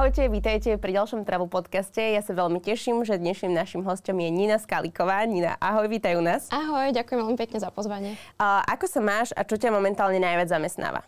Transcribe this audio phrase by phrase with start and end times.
[0.00, 2.00] Ahojte, vítajte pri ďalšom Travel podcaste.
[2.00, 5.20] Ja sa veľmi teším, že dnešným našim hostom je Nina Skaliková.
[5.28, 6.48] Nina, ahoj, vítaj u nás.
[6.48, 8.16] Ahoj, ďakujem veľmi pekne za pozvanie.
[8.40, 11.04] A ako sa máš a čo ťa momentálne najviac zamestnáva?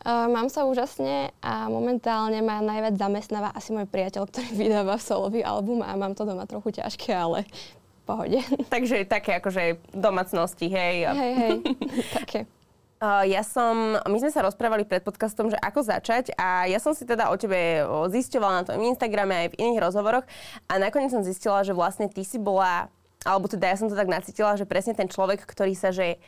[0.00, 5.44] Uh, mám sa úžasne a momentálne ma najviac zamestnáva asi môj priateľ, ktorý vydáva solový
[5.44, 7.44] album a mám to doma trochu ťažké, ale
[8.08, 8.40] pohode.
[8.72, 11.12] Takže také akože domácnosti, hej?
[11.12, 11.56] Hej, hej,
[12.16, 12.48] také.
[13.00, 16.92] Uh, ja som, my sme sa rozprávali pred podcastom, že ako začať a ja som
[16.92, 17.80] si teda o tebe
[18.12, 20.28] zisťovala na tom Instagrame aj v iných rozhovoroch
[20.68, 22.92] a nakoniec som zistila, že vlastne ty si bola,
[23.24, 26.20] alebo teda ja som to tak nacítila, že presne ten človek, ktorý sa že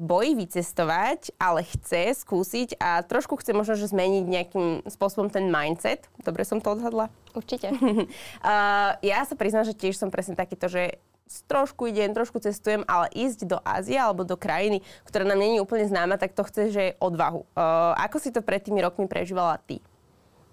[0.00, 6.08] bojí vycestovať, ale chce skúsiť a trošku chce možno, že zmeniť nejakým spôsobom ten mindset.
[6.24, 7.12] Dobre som to odhadla?
[7.36, 7.68] Určite.
[7.68, 11.02] uh, ja sa priznám, že tiež som presne takýto, že
[11.46, 15.86] trošku idem, trošku cestujem, ale ísť do Ázie alebo do krajiny, ktorá nám není úplne
[15.86, 17.44] známa, tak to chce, že odvahu.
[17.52, 19.78] Uh, ako si to pred tými rokmi prežívala ty?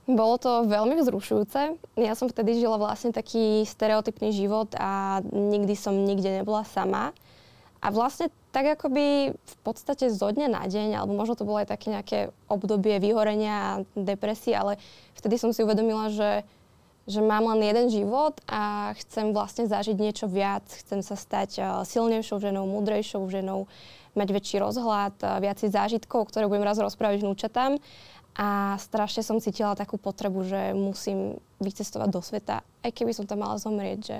[0.05, 1.81] Bolo to veľmi vzrušujúce.
[1.97, 7.09] Ja som vtedy žila vlastne taký stereotypný život a nikdy som nikde nebola sama.
[7.81, 11.73] A vlastne tak akoby v podstate zo dňa na deň, alebo možno to bolo aj
[11.73, 14.77] také nejaké obdobie vyhorenia a depresie, ale
[15.17, 16.45] vtedy som si uvedomila, že
[17.05, 21.65] že mám len jeden život a chcem vlastne zažiť niečo viac, chcem sa stať uh,
[21.85, 23.69] silnejšou ženou, múdrejšou ženou,
[24.17, 27.77] mať väčší rozhľad, uh, viacej zážitkov, ktoré budem raz rozprávať vnúčatám.
[28.35, 33.45] A strašne som cítila takú potrebu, že musím vycestovať do sveta, aj keby som tam
[33.45, 34.17] mala zomrieť, že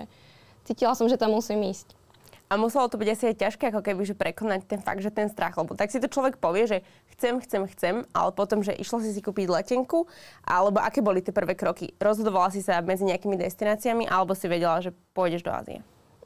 [0.64, 1.98] cítila som, že tam musím ísť.
[2.46, 5.34] A muselo to byť asi aj ťažké, ako keby, že prekonať ten fakt, že ten
[5.34, 5.58] strach.
[5.58, 6.78] Lebo tak si to človek povie, že
[7.16, 10.06] chcem, chcem, chcem, ale potom, že išla si si kúpiť letenku,
[10.44, 11.96] alebo aké boli tie prvé kroky?
[11.98, 15.80] Rozhodovala si sa medzi nejakými destináciami, alebo si vedela, že pôjdeš do Ázie?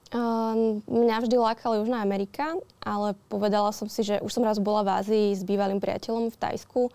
[0.10, 4.82] Uh, mňa vždy lákala Južná Amerika, ale povedala som si, že už som raz bola
[4.82, 6.90] v Ázii s bývalým priateľom v Tajsku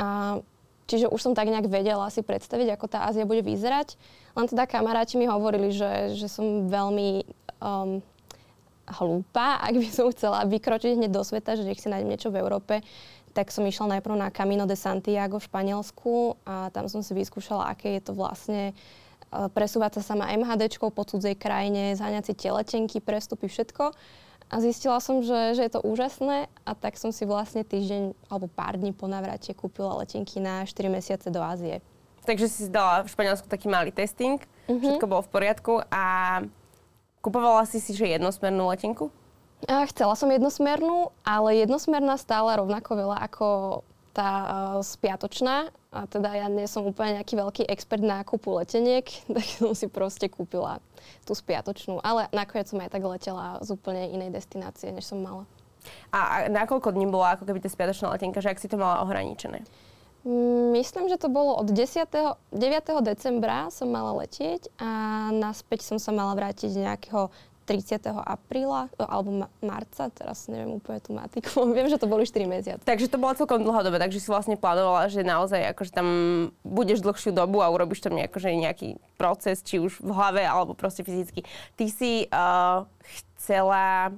[0.00, 0.40] a
[0.84, 3.96] Čiže už som tak nejak vedela si predstaviť, ako tá Ázia bude vyzerať.
[4.36, 7.24] Len teda kamaráti mi hovorili, že, že som veľmi
[7.64, 8.04] um,
[9.00, 12.40] hlúpa, ak by som chcela vykročiť hneď do sveta, že nech si nájdem niečo v
[12.44, 12.84] Európe,
[13.34, 17.74] tak som išla najprv na Camino de Santiago v Španielsku a tam som si vyskúšala,
[17.74, 18.74] aké je to vlastne e,
[19.50, 23.90] presúvať sa sama MHDčkou po cudzej krajine, zháňať si teletenky, prestupy, všetko.
[24.48, 28.46] A zistila som, že, že je to úžasné a tak som si vlastne týždeň alebo
[28.46, 31.82] pár dní po navrate kúpila letenky na 4 mesiace do Ázie.
[32.22, 34.80] Takže si dala v Španielsku taký malý testing, mm-hmm.
[34.80, 36.04] všetko bolo v poriadku a
[37.24, 39.08] Kupovala si si, že jednosmernú letenku?
[39.64, 43.48] Chcela som jednosmernú, ale jednosmerná stála rovnako veľa ako
[44.14, 44.48] tá uh,
[44.84, 45.72] spiatočná.
[45.94, 49.90] A teda ja nie som úplne nejaký veľký expert na kúpu leteniek, tak som si
[49.90, 50.82] proste kúpila
[51.26, 51.98] tú spiatočnú.
[52.02, 55.44] Ale nakoniec som aj tak letela z úplne inej destinácie, než som mala.
[56.14, 58.80] A, a na koľko dní bola ako keby tá spiatočná letenka, že ak si to
[58.80, 59.60] mala ohraničené?
[60.72, 62.08] Myslím, že to bolo od 10.
[62.08, 62.56] 9.
[63.04, 67.28] decembra som mala letieť a naspäť som sa mala vrátiť nejakého
[67.64, 68.04] 30.
[68.12, 72.84] apríla alebo marca, teraz neviem úplne tú matiku, viem, že to boli 4 mesiace.
[72.84, 76.08] Takže to bola celkom dlhá doba, takže si vlastne plánovala, že naozaj akože tam
[76.62, 81.00] budeš dlhšiu dobu a urobíš tam akože nejaký proces, či už v hlave alebo proste
[81.00, 81.42] fyzicky.
[81.74, 82.84] Ty si uh,
[83.36, 84.12] chcela,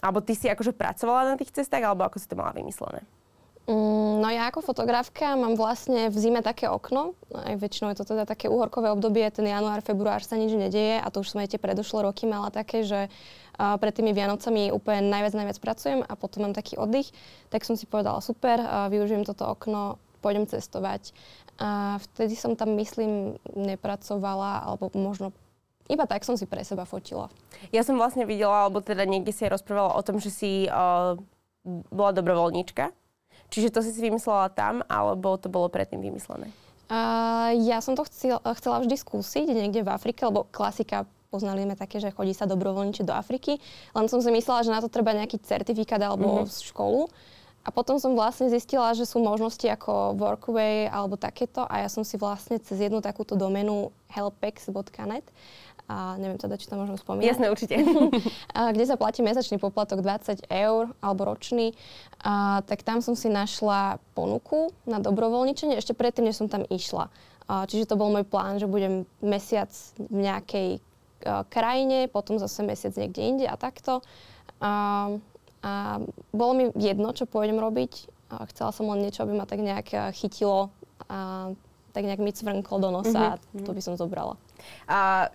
[0.00, 3.04] alebo ty si akože pracovala na tých cestách, alebo ako si to mala vymyslené?
[3.68, 8.16] Mm, no ja ako fotografka mám vlastne v zime také okno, aj väčšinou je to
[8.16, 11.52] teda také uhorkové obdobie, ten január, február sa nič nedieje a to už som aj
[11.52, 13.12] tie predošlé roky mala také, že
[13.60, 17.12] pred tými Vianocami úplne najviac, najviac pracujem a potom mám taký oddych,
[17.52, 18.56] tak som si povedala super,
[18.88, 21.12] využijem toto okno, pôjdem cestovať.
[21.60, 25.34] A vtedy som tam, myslím, nepracovala, alebo možno
[25.90, 27.28] iba tak som si pre seba fotila.
[27.74, 31.18] Ja som vlastne videla, alebo teda niekde si rozprávala o tom, že si uh,
[31.90, 32.94] bola dobrovoľníčka
[33.48, 36.52] Čiže to si si vymyslela tam, alebo to bolo predtým vymyslené?
[36.88, 41.76] Uh, ja som to chcel, chcela vždy skúsiť niekde v Afrike, lebo klasika poznali sme
[41.76, 43.60] také, že chodí sa dobrovoľničiť do Afriky,
[43.92, 46.64] len som si myslela, že na to treba nejaký certifikát alebo mm-hmm.
[46.72, 47.08] školu.
[47.66, 52.00] A potom som vlastne zistila, že sú možnosti ako Workaway alebo takéto a ja som
[52.00, 55.26] si vlastne cez jednu takúto domenu helpex.net
[55.88, 57.24] a neviem teda, či to môžem spomínať.
[57.24, 57.80] Jasné, určite.
[58.56, 61.72] a, kde sa platí mesačný poplatok 20 eur alebo ročný,
[62.20, 67.08] a, tak tam som si našla ponuku na dobrovoľničenie ešte predtým, než som tam išla.
[67.48, 70.68] A, čiže to bol môj plán, že budem mesiac v nejakej
[71.24, 74.04] a, krajine, potom zase mesiac niekde inde a takto.
[74.60, 75.16] A,
[75.64, 75.72] a
[76.36, 78.12] bolo mi jedno, čo pôjdem robiť.
[78.28, 80.68] A chcela som len niečo, aby ma tak nejak chytilo
[81.08, 81.48] a
[81.96, 83.58] tak nejak mi cvrnklo do nosa mm-hmm.
[83.58, 84.36] a to by som zobrala.
[84.84, 85.32] A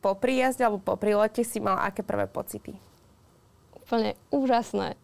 [0.00, 2.76] po príjazde alebo po prílete si mal aké prvé pocity?
[3.84, 4.96] Úplne úžasné.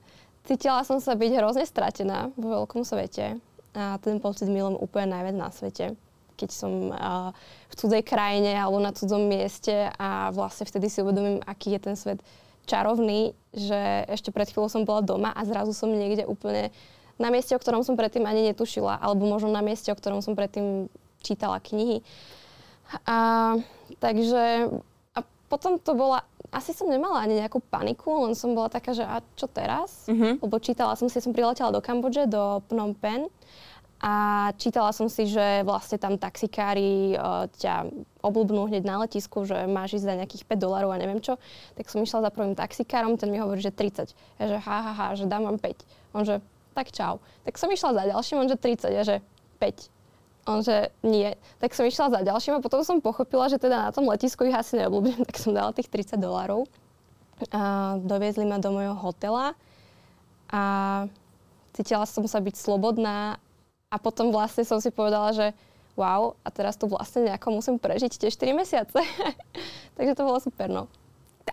[0.48, 3.36] Cítila som sa byť hrozne stratená vo veľkom svete
[3.76, 5.98] a ten pocit milujem úplne najviac na svete.
[6.36, 7.32] keď som uh,
[7.72, 11.96] v cudzej krajine alebo na cudzom mieste a vlastne vtedy si uvedomím, aký je ten
[11.96, 12.20] svet
[12.68, 16.68] čarovný, že ešte pred chvíľou som bola doma a zrazu som niekde úplne
[17.16, 20.36] na mieste, o ktorom som predtým ani netušila, alebo možno na mieste, o ktorom som
[20.36, 20.92] predtým
[21.24, 22.04] čítala knihy.
[23.06, 23.58] A,
[23.98, 24.70] takže
[25.14, 26.22] a potom to bola,
[26.54, 30.06] asi som nemala ani nejakú paniku, len som bola taká, že a čo teraz?
[30.06, 30.38] Uh-huh.
[30.38, 33.26] Lebo čítala som si, som priletela do Kambodže, do Phnom Penh
[33.96, 34.14] a
[34.60, 37.88] čítala som si, že vlastne tam taxikári uh, ťa
[38.20, 41.40] oblúbnú hneď na letisku, že máš ísť za nejakých 5 dolarov a neviem čo.
[41.80, 44.12] Tak som išla za prvým taxikárom, ten mi hovorí, že 30.
[44.36, 46.12] Ja že ha, ha, ha, že dám vám 5.
[46.12, 46.44] On že
[46.76, 47.24] tak čau.
[47.48, 49.24] Tak som išla za ďalším, on že 30, ja že
[49.64, 49.95] 5.
[50.46, 51.34] On že nie.
[51.58, 54.54] Tak som išla za ďalším a potom som pochopila, že teda na tom letisku ich
[54.54, 56.70] asi neobľúbim, tak som dala tých 30 dolárov.
[57.52, 59.52] A doviezli ma do mojho hotela
[60.48, 60.62] a
[61.76, 63.36] cítila som sa byť slobodná
[63.92, 65.46] a potom vlastne som si povedala, že
[66.00, 69.00] wow, a teraz tu vlastne nejako musím prežiť tie 4 mesiace.
[69.96, 70.88] Takže to bolo super, no.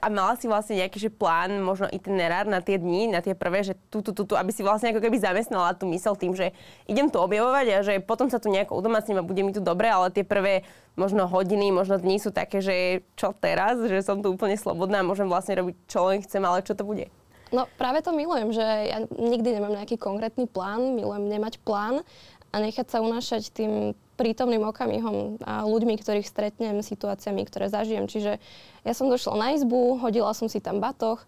[0.02, 3.62] A mala si vlastne nejaký že plán, možno itinerár na tie dni, na tie prvé,
[3.62, 6.50] že tu, tu, tu, tu, aby si vlastne ako keby zamestnala tú mysel tým, že
[6.90, 9.86] idem tu objavovať a že potom sa tu nejako udomacním a bude mi tu dobre,
[9.86, 10.66] ale tie prvé
[10.98, 15.08] možno hodiny, možno dni sú také, že čo teraz, že som tu úplne slobodná a
[15.08, 17.14] môžem vlastne robiť čo len chcem, ale čo to bude?
[17.54, 22.02] No práve to milujem, že ja nikdy nemám nejaký konkrétny plán, milujem nemať plán
[22.50, 23.94] a nechať sa unášať tým
[24.24, 28.08] prítomným okamihom a ľuďmi, ktorých stretnem, situáciami, ktoré zažijem.
[28.08, 28.40] Čiže
[28.88, 31.20] ja som došla na izbu, hodila som si tam batoh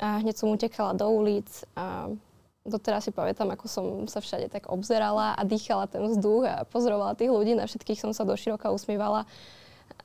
[0.00, 1.44] a hneď som utekala do ulic
[1.76, 2.08] a
[2.64, 7.20] doteraz si pamätám, ako som sa všade tak obzerala a dýchala ten vzduch a pozorovala
[7.20, 9.28] tých ľudí, na všetkých som sa doširoka usmievala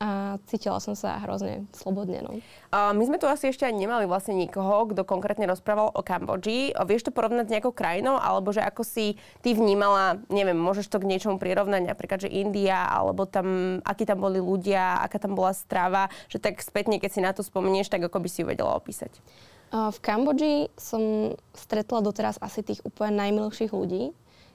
[0.02, 2.26] a cítila som sa hrozne slobodne.
[2.26, 2.32] No.
[2.74, 6.74] A my sme tu asi ešte ani nemali vlastne nikoho, kto konkrétne rozprával o Kambodži.
[6.74, 10.98] Vieš to porovnať s nejakou krajinou, alebo že ako si ty vnímala, neviem, môžeš to
[10.98, 15.54] k niečomu prirovnať, napríklad, že India, alebo tam, akí tam boli ľudia, aká tam bola
[15.54, 18.74] strava, že tak spätne, keď si na to spomenieš, tak ako by si ju vedela
[18.76, 19.14] opísať.
[19.74, 24.14] V Kambodži som stretla doteraz asi tých úplne najmilších ľudí.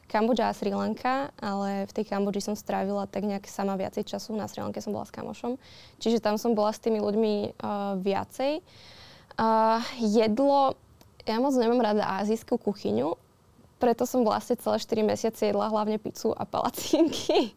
[0.08, 4.32] Kambodža a Sri Lanka, ale v tej Kambodži som strávila tak nejak sama viacej času.
[4.32, 5.60] Na Sri Lanke som bola s kamošom.
[6.00, 8.64] Čiže tam som bola s tými ľuďmi uh, viacej.
[9.36, 10.74] Uh, jedlo,
[11.28, 13.14] ja moc nemám rada azijskú kuchyňu,
[13.78, 17.54] preto som vlastne celé 4 mesiace jedla hlavne pizzu a palacinky.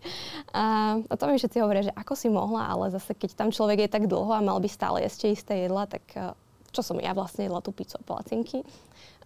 [0.51, 3.87] A, a to mi všetci hovoria, že ako si mohla, ale zase keď tam človek
[3.87, 6.35] je tak dlho a mal by stále jesť isté jedla, tak uh,
[6.75, 8.67] čo som ja vlastne jedla tú pizzu a palacinky.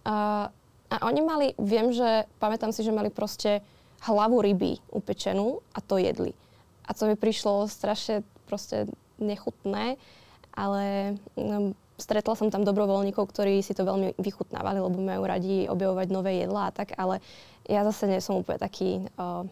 [0.06, 0.46] Uh,
[0.90, 3.62] a oni mali, viem, že, pamätám si, že mali proste
[4.06, 6.36] hlavu ryby upečenú a to jedli.
[6.86, 8.86] A to mi prišlo strašne proste
[9.18, 9.98] nechutné,
[10.54, 16.06] ale um, stretla som tam dobrovoľníkov, ktorí si to veľmi vychutnávali, lebo majú radi objavovať
[16.12, 17.18] nové jedlá a tak, ale
[17.66, 19.42] ja zase nie som úplne taký uh,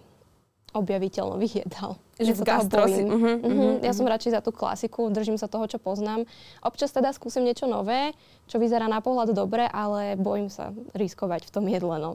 [0.74, 1.96] objaviteľ nových jedál.
[2.18, 3.02] Že v gastrosi.
[3.06, 6.26] Uh-huh, uh-huh, ja som radšej za tú klasiku, držím sa toho, čo poznám.
[6.60, 8.12] Občas teda skúsim niečo nové,
[8.50, 11.96] čo vyzerá na pohľad dobre, ale bojím sa riskovať v tom jedle.
[11.98, 12.10] No.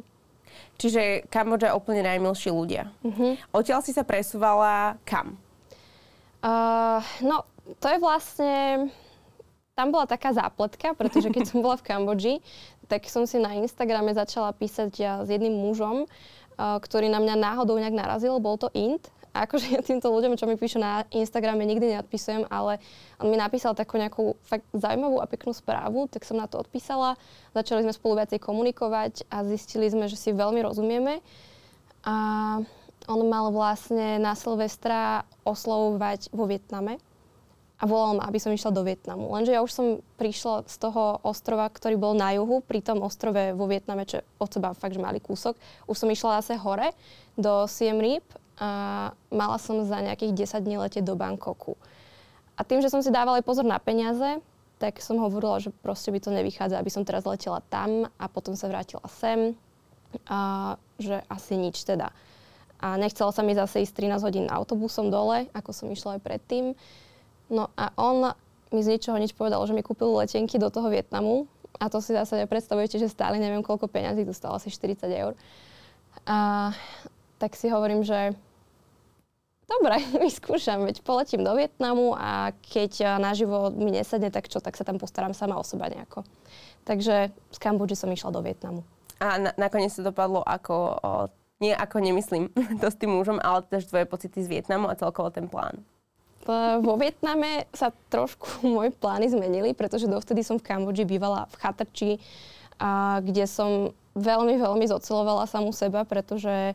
[0.80, 2.92] Čiže Kambodža úplne najmilší ľudia.
[3.04, 3.40] Uh-huh.
[3.56, 5.40] Odtiaľ si sa presúvala kam?
[6.40, 7.44] Uh, no,
[7.80, 8.54] to je vlastne...
[9.76, 12.36] Tam bola taká zápletka, pretože keď som bola v Kambodži,
[12.90, 16.10] tak som si na Instagrame začala písať ja s jedným mužom,
[16.60, 19.08] ktorý na mňa náhodou nejak narazil, bol to Int.
[19.30, 22.82] A akože ja týmto ľuďom, čo mi píšu na Instagrame, nikdy neodpisujem, ale
[23.22, 27.14] on mi napísal takú nejakú fakt zaujímavú a peknú správu, tak som na to odpísala.
[27.54, 31.22] Začali sme spolu viacej komunikovať a zistili sme, že si veľmi rozumieme.
[32.04, 32.16] A
[33.06, 36.98] on mal vlastne na Silvestra oslovovať vo Vietname
[37.80, 39.32] a volal ma, aby som išla do Vietnamu.
[39.32, 39.86] Lenže ja už som
[40.20, 44.52] prišla z toho ostrova, ktorý bol na juhu, pri tom ostrove vo Vietname, čo od
[44.52, 45.56] seba fakt, že malý kúsok.
[45.88, 46.92] Už som išla zase hore
[47.40, 48.28] do Siem Reap
[48.60, 48.70] a
[49.32, 51.80] mala som za nejakých 10 dní letieť do Bangkoku.
[52.60, 54.44] A tým, že som si dávala aj pozor na peniaze,
[54.84, 58.60] tak som hovorila, že proste by to nevychádza, aby som teraz letela tam a potom
[58.60, 59.56] sa vrátila sem.
[60.28, 62.12] A že asi nič teda.
[62.80, 66.76] A nechcela sa mi zase ísť 13 hodín autobusom dole, ako som išla aj predtým.
[67.50, 68.34] No a on
[68.70, 71.50] mi z ničoho nič povedal, že mi kúpil letenky do toho Vietnamu
[71.82, 75.34] a to si zase nepredstavujete, že stáli neviem koľko peňazí, to stalo asi 40 eur.
[76.30, 76.70] A
[77.42, 78.38] tak si hovorím, že
[79.70, 84.86] dobre, vyskúšam, veď poletím do Vietnamu a keď naživo mi nesadne, tak čo, tak sa
[84.86, 86.26] tam postaram sama o seba nejako.
[86.86, 88.82] Takže z Kambodži som išla do Vietnamu.
[89.20, 91.12] A na, nakoniec to dopadlo ako, o,
[91.60, 92.50] nie ako nemyslím
[92.82, 95.84] to s tým mužom, ale tiež tvoje pocity z Vietnamu a celkovo ten plán.
[96.80, 102.12] Vo Vietname sa trošku moje plány zmenili, pretože dovtedy som v Kambodži bývala v chatrči,
[102.80, 106.74] a kde som veľmi, veľmi zocelovala samú seba, pretože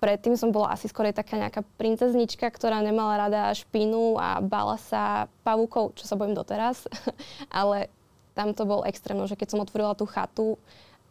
[0.00, 5.28] predtým som bola asi skôr taká nejaká princeznička, ktorá nemala rada špinu a bala sa
[5.44, 6.88] pavúkov, čo sa bojím doteraz.
[7.52, 7.92] Ale
[8.32, 10.56] tam to bol extrémno, že keď som otvorila tú chatu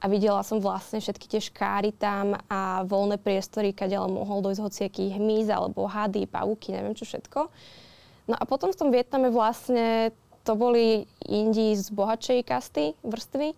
[0.03, 5.15] a videla som vlastne všetky tie škáry tam a voľné priestory, kde mohol dojsť hociaký
[5.15, 7.48] hmyz alebo hady, pavúky, neviem čo všetko.
[8.27, 10.12] No a potom v tom Vietname vlastne
[10.43, 13.55] to boli Indi z bohatšej kasty, vrstvy,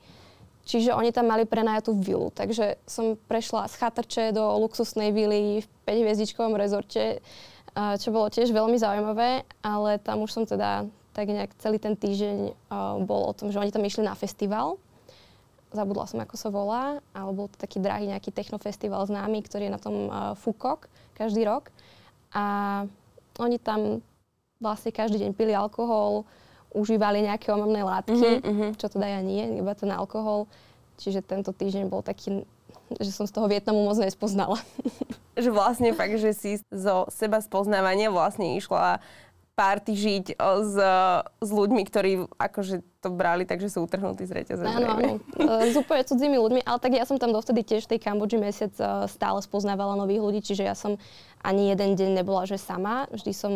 [0.66, 2.34] Čiže oni tam mali prenajatú vilu.
[2.34, 7.22] Takže som prešla z chatrče do luxusnej vily v 5-hviezdičkovom rezorte,
[7.78, 12.58] čo bolo tiež veľmi zaujímavé, ale tam už som teda tak nejak celý ten týždeň
[13.06, 14.82] bol o tom, že oni tam išli na festival.
[15.75, 19.75] Zabudla som, ako sa volá, ale bol to taký drahý nejaký technofestival známy, ktorý je
[19.75, 19.96] na tom
[20.39, 21.70] Fukok každý rok.
[22.32, 22.44] A
[23.39, 24.00] oni tam
[24.63, 26.24] vlastne každý deň pili alkohol,
[26.75, 30.48] užívali nejaké omamné látky, uh-huh, čo teda ja nie, iba ten alkohol.
[31.00, 32.44] Čiže tento týždeň bol taký,
[33.00, 34.60] že som z toho Vietnamu moc nespoznala.
[35.39, 39.03] že vlastne fakt, že si zo seba spoznávania vlastne išla
[39.56, 40.76] party žiť s,
[41.40, 44.64] s ľuďmi, ktorí akože to brali takže sú utrhnutí z reťaze.
[44.68, 45.12] Áno, áno.
[45.40, 48.36] E, s úplne cudzími ľuďmi, ale tak ja som tam dovtedy tiež v tej Kambodži
[48.36, 51.00] mesiac e, stále spoznávala nových ľudí, čiže ja som
[51.40, 53.08] ani jeden deň nebola, že sama.
[53.16, 53.52] Vždy som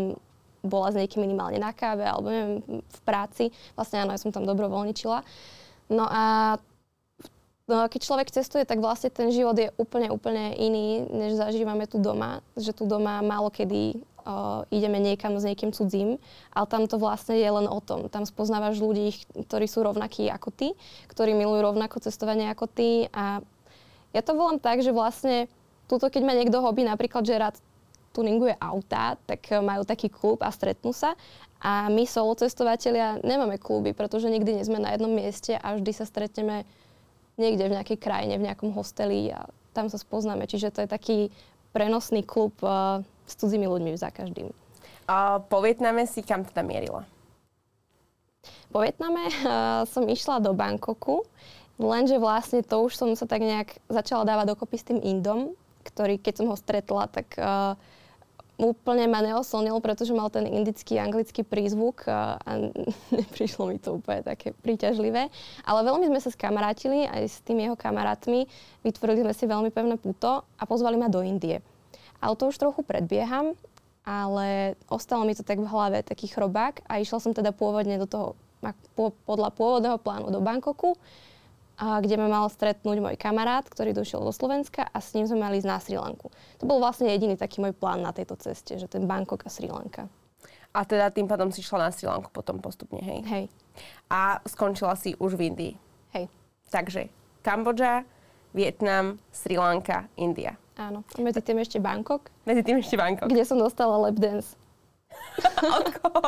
[0.64, 3.52] bola s niekým minimálne na káve alebo neviem, v práci.
[3.76, 5.20] Vlastne áno, ja som tam dobrovoľničila.
[5.92, 6.24] No a
[7.70, 12.02] No, keď človek cestuje, tak vlastne ten život je úplne, úplne iný, než zažívame tu
[12.02, 12.42] doma.
[12.58, 13.94] Že tu doma málo kedy
[14.30, 16.22] uh, ideme niekam s niekým cudzím,
[16.54, 18.06] ale tam to vlastne je len o tom.
[18.14, 20.78] Tam spoznávaš ľudí, ktorí sú rovnakí ako ty,
[21.10, 23.42] ktorí milujú rovnako cestovanie ako ty a
[24.14, 25.50] ja to volám tak, že vlastne
[25.86, 27.56] túto, keď má niekto hobby, napríklad, že rád
[28.14, 31.14] tuninguje auta, tak majú taký klub a stretnú sa.
[31.60, 35.92] A my solo cestovatelia nemáme kluby, pretože nikdy nie sme na jednom mieste a vždy
[35.92, 36.64] sa stretneme
[37.36, 39.46] niekde v nejakej krajine, v nejakom hosteli a
[39.76, 40.50] tam sa spoznáme.
[40.50, 41.18] Čiže to je taký
[41.76, 44.50] prenosný klub uh, s cudzími ľuďmi za každým.
[45.06, 47.06] A po Vietname si kam teda mierila?
[48.70, 51.26] Po Vietname uh, som išla do Bangkoku,
[51.78, 55.54] lenže vlastne to už som sa tak nejak začala dávať dokopy s tým Indom,
[55.86, 57.74] ktorý keď som ho stretla, tak uh,
[58.60, 62.52] úplne ma neoslnil, pretože mal ten indický anglický prízvuk a, a
[63.18, 65.32] neprišlo mi to úplne také príťažlivé.
[65.64, 68.46] Ale veľmi sme sa skamarátili aj s tými jeho kamarátmi,
[68.84, 71.64] vytvorili sme si veľmi pevné puto a pozvali ma do Indie.
[72.20, 73.56] Ale to už trochu predbieham,
[74.04, 78.08] ale ostalo mi to tak v hlave, taký chrobák a išla som teda pôvodne do
[78.08, 78.28] toho,
[79.24, 81.00] podľa pôvodného plánu do Bangkoku
[81.80, 85.48] a kde ma mal stretnúť môj kamarát, ktorý došiel do Slovenska a s ním sme
[85.48, 86.28] mali ísť na Sri Lanku.
[86.60, 89.72] To bol vlastne jediný taký môj plán na tejto ceste, že ten Bangkok a Sri
[89.72, 90.12] Lanka.
[90.76, 93.24] A teda tým pádom si šla na Sri Lanku potom postupne, hej?
[93.26, 93.46] Hej.
[94.12, 95.74] A skončila si už v Indii?
[96.12, 96.28] Hej.
[96.68, 97.08] Takže
[97.48, 98.04] Kambodža,
[98.52, 100.60] Vietnam, Sri Lanka, India.
[100.80, 101.04] Áno.
[101.04, 102.32] A medzi tým ešte Bangkok.
[102.48, 103.28] Medzi tým ešte Bangkok.
[103.28, 104.56] Kde som dostala lap dance.
[105.84, 106.22] od koho?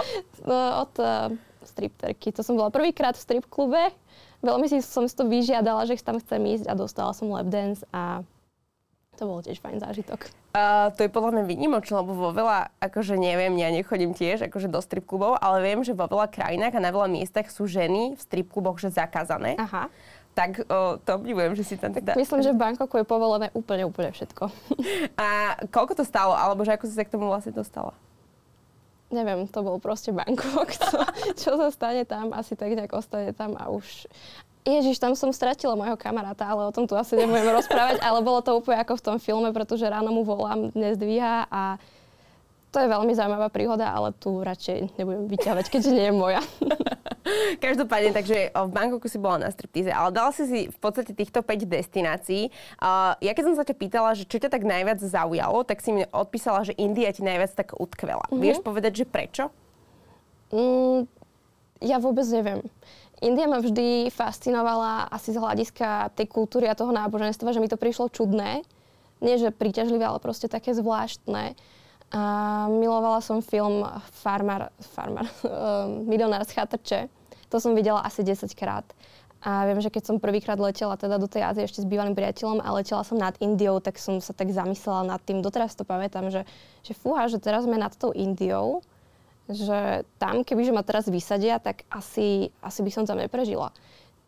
[0.43, 1.31] No, od uh,
[1.63, 2.35] stripterky.
[2.35, 3.95] To som bola prvýkrát v strip klube
[4.41, 7.85] veľmi si som si to vyžiadala, že tam chcem ísť a dostala som lap dance
[7.93, 8.25] a
[9.15, 10.33] to bol tiež fajn zážitok.
[10.51, 14.67] Uh, to je podľa mňa výnimočné, lebo vo veľa, akože neviem, ja nechodím tiež akože
[14.67, 18.17] do strip klubov, ale viem, že vo veľa krajinách a na veľa miestach sú ženy
[18.17, 19.55] v strip kluboch že zakázané.
[19.61, 19.87] Aha.
[20.31, 22.15] Tak uh, to obdivujem, že si tam teda...
[22.15, 24.47] Myslím, že v Bangkoku je povolené úplne, úplne všetko.
[25.19, 26.31] a koľko to stalo?
[26.31, 27.91] Alebo že ako si sa k tomu vlastne dostala?
[29.11, 30.73] neviem, to bol proste Bangkok.
[30.81, 31.03] To,
[31.37, 34.07] čo sa stane tam, asi tak nejak ostane tam a už...
[34.61, 38.39] Ježiš, tam som stratila môjho kamaráta, ale o tom tu asi nebudeme rozprávať, ale bolo
[38.41, 41.81] to úplne ako v tom filme, pretože ráno mu volám, dnes dvíha a
[42.71, 46.41] to je veľmi zaujímavá príhoda, ale tu radšej nebudem vyťahovať, keďže nie je moja.
[47.65, 51.45] Každopádne, takže v Bangkoku si bola na striptíze, ale dala si si v podstate týchto
[51.45, 52.49] 5 destinácií.
[52.81, 55.93] Uh, ja keď som sa ťa pýtala, že čo ťa tak najviac zaujalo, tak si
[55.93, 58.25] mi odpísala, že India ti najviac tak utkvela.
[58.29, 58.41] Mm-hmm.
[58.41, 59.43] Vieš povedať, že prečo?
[60.51, 61.05] Mm,
[61.81, 62.61] ja vôbec neviem.
[63.21, 67.77] India ma vždy fascinovala asi z hľadiska tej kultúry a toho náboženstva, že mi to
[67.77, 68.65] prišlo čudné.
[69.21, 71.53] Nie, že príťažlivé, ale proste také zvláštne.
[72.11, 73.87] A milovala som film
[74.19, 76.99] Farmar, Farmar, um, Milionár z chatrče.
[77.47, 78.83] To som videla asi 10 krát.
[79.41, 82.61] A viem, že keď som prvýkrát letela teda do tej Ázie ešte s bývalým priateľom
[82.61, 86.29] a letela som nad Indiou, tak som sa tak zamyslela nad tým, doteraz to pamätám,
[86.29, 86.45] že,
[86.85, 88.85] že fúha, že teraz sme nad tou Indiou,
[89.49, 93.73] že tam, kebyže ma teraz vysadia, tak asi, asi by som tam neprežila.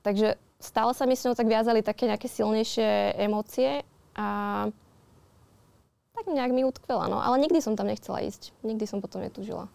[0.01, 3.85] Takže stále sa mi s ňou tak viazali také nejaké silnejšie emócie
[4.17, 4.27] a
[6.13, 7.19] tak nejak mi utkvela, no.
[7.19, 8.53] Ale nikdy som tam nechcela ísť.
[8.61, 9.67] Nikdy som potom netúžila.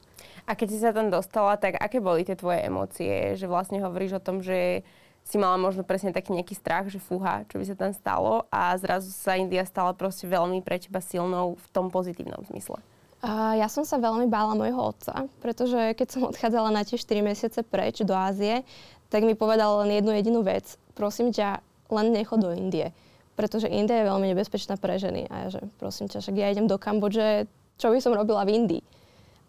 [0.49, 3.37] A keď si sa tam dostala, tak aké boli tie tvoje emócie?
[3.37, 4.87] Že vlastne hovoríš o tom, že
[5.29, 8.73] si mala možno presne taký nejaký strach, že fúha, čo by sa tam stalo a
[8.81, 12.81] zrazu sa India stala proste veľmi pre teba silnou v tom pozitívnom zmysle?
[13.21, 17.21] Uh, ja som sa veľmi bála môjho otca, pretože keď som odchádzala na tie 4
[17.21, 18.65] mesiace preč do Ázie,
[19.13, 20.81] tak mi povedal len jednu jedinú vec.
[20.97, 21.61] Prosím ťa,
[21.93, 22.95] len nechod do Indie.
[23.39, 25.31] Pretože India je veľmi nebezpečná pre ženy.
[25.31, 27.47] A ja že, prosím ťa, však ja idem do Kambodže,
[27.79, 28.83] čo by som robila v Indii?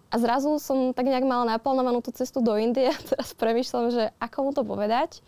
[0.10, 4.04] A zrazu som tak nejak mala naplánovanú tú cestu do Indie a teraz premyšľam, že
[4.22, 5.26] ako mu to povedať.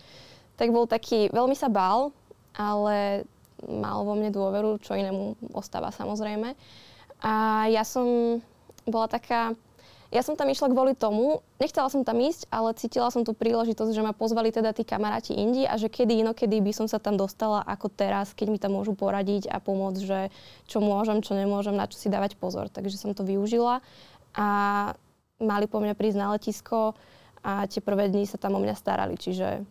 [0.62, 2.14] Tak bol taký, veľmi sa bál,
[2.54, 3.26] ale
[3.66, 6.54] mal vo mne dôveru, čo inému ostáva samozrejme.
[7.22, 8.38] A ja som
[8.86, 9.54] bola taká,
[10.12, 13.96] ja som tam išla kvôli tomu, nechcela som tam ísť, ale cítila som tú príležitosť,
[13.96, 17.16] že ma pozvali teda tí kamaráti Indi a že kedy inokedy by som sa tam
[17.16, 20.20] dostala ako teraz, keď mi tam môžu poradiť a pomôcť, že
[20.68, 22.68] čo môžem, čo nemôžem, na čo si dávať pozor.
[22.68, 23.80] Takže som to využila
[24.36, 24.48] a
[25.40, 26.92] mali po mňa prísť na letisko
[27.40, 29.64] a tie prvé dni sa tam o mňa starali, čiže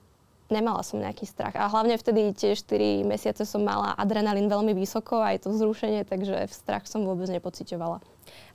[0.50, 1.54] nemala som nejaký strach.
[1.56, 6.46] A hlavne vtedy tie 4 mesiace som mala adrenalín veľmi vysoko, aj to vzrušenie, takže
[6.46, 8.02] v strach som vôbec nepocitovala.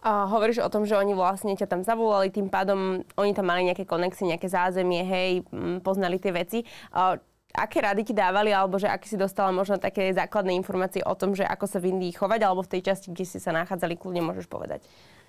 [0.06, 3.68] A hovoríš o tom, že oni vlastne ťa tam zavolali, tým pádom oni tam mali
[3.68, 5.44] nejaké konexie, nejaké zázemie, hej,
[5.82, 6.62] poznali tie veci.
[6.94, 7.18] A
[7.56, 11.34] aké rady ti dávali, alebo že aké si dostala možno také základné informácie o tom,
[11.34, 14.22] že ako sa v Indii chovať, alebo v tej časti, kde si sa nachádzali, kľudne
[14.28, 14.84] môžeš povedať?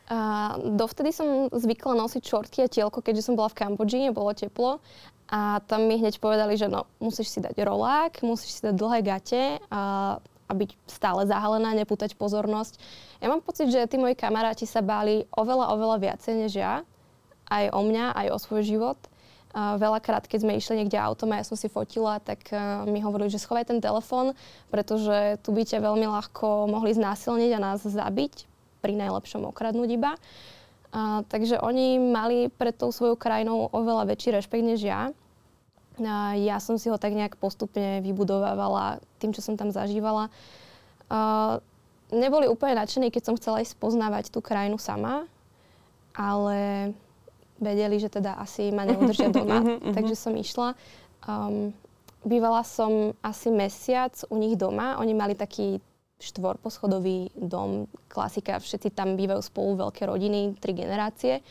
[0.07, 4.79] A dovtedy som zvykla nosiť šortky a tielko, keďže som bola v Kambodži, bolo teplo.
[5.27, 8.99] A tam mi hneď povedali, že no, musíš si dať rolák, musíš si dať dlhé
[9.03, 12.79] gate a, a byť stále zahalená, nepútať pozornosť.
[13.19, 16.87] Ja mám pocit, že tí moji kamaráti sa báli oveľa, oveľa viacej než ja.
[17.51, 18.99] Aj o mňa, aj o svoj život.
[19.57, 23.01] A veľakrát, keď sme išli niekde autom a ja som si fotila, tak uh, mi
[23.01, 24.37] hovorili, že schovaj ten telefón,
[24.69, 28.45] pretože tu by ťa veľmi ľahko mohli znásilniť a nás zabiť
[28.85, 30.13] pri najlepšom okradnúť iba.
[30.93, 35.11] A, takže oni mali pred tou svojou krajinou oveľa väčší rešpekt než ja.
[35.97, 40.29] A ja som si ho tak nejak postupne vybudovávala tým, čo som tam zažívala.
[41.09, 41.59] A,
[42.13, 45.27] neboli úplne nadšení, keď som chcela ísť poznávať tú krajinu sama,
[46.15, 46.93] ale
[47.61, 49.93] vedeli, že teda asi ma neudržia doma, mhm, mhm.
[49.97, 50.77] takže som išla.
[51.27, 51.75] Um,
[52.27, 54.99] bývala som asi mesiac u nich doma.
[54.99, 55.81] Oni mali taký
[56.17, 61.45] štvorposchodový dom, klasika, všetci tam bývajú spolu, veľké rodiny, tri generácie.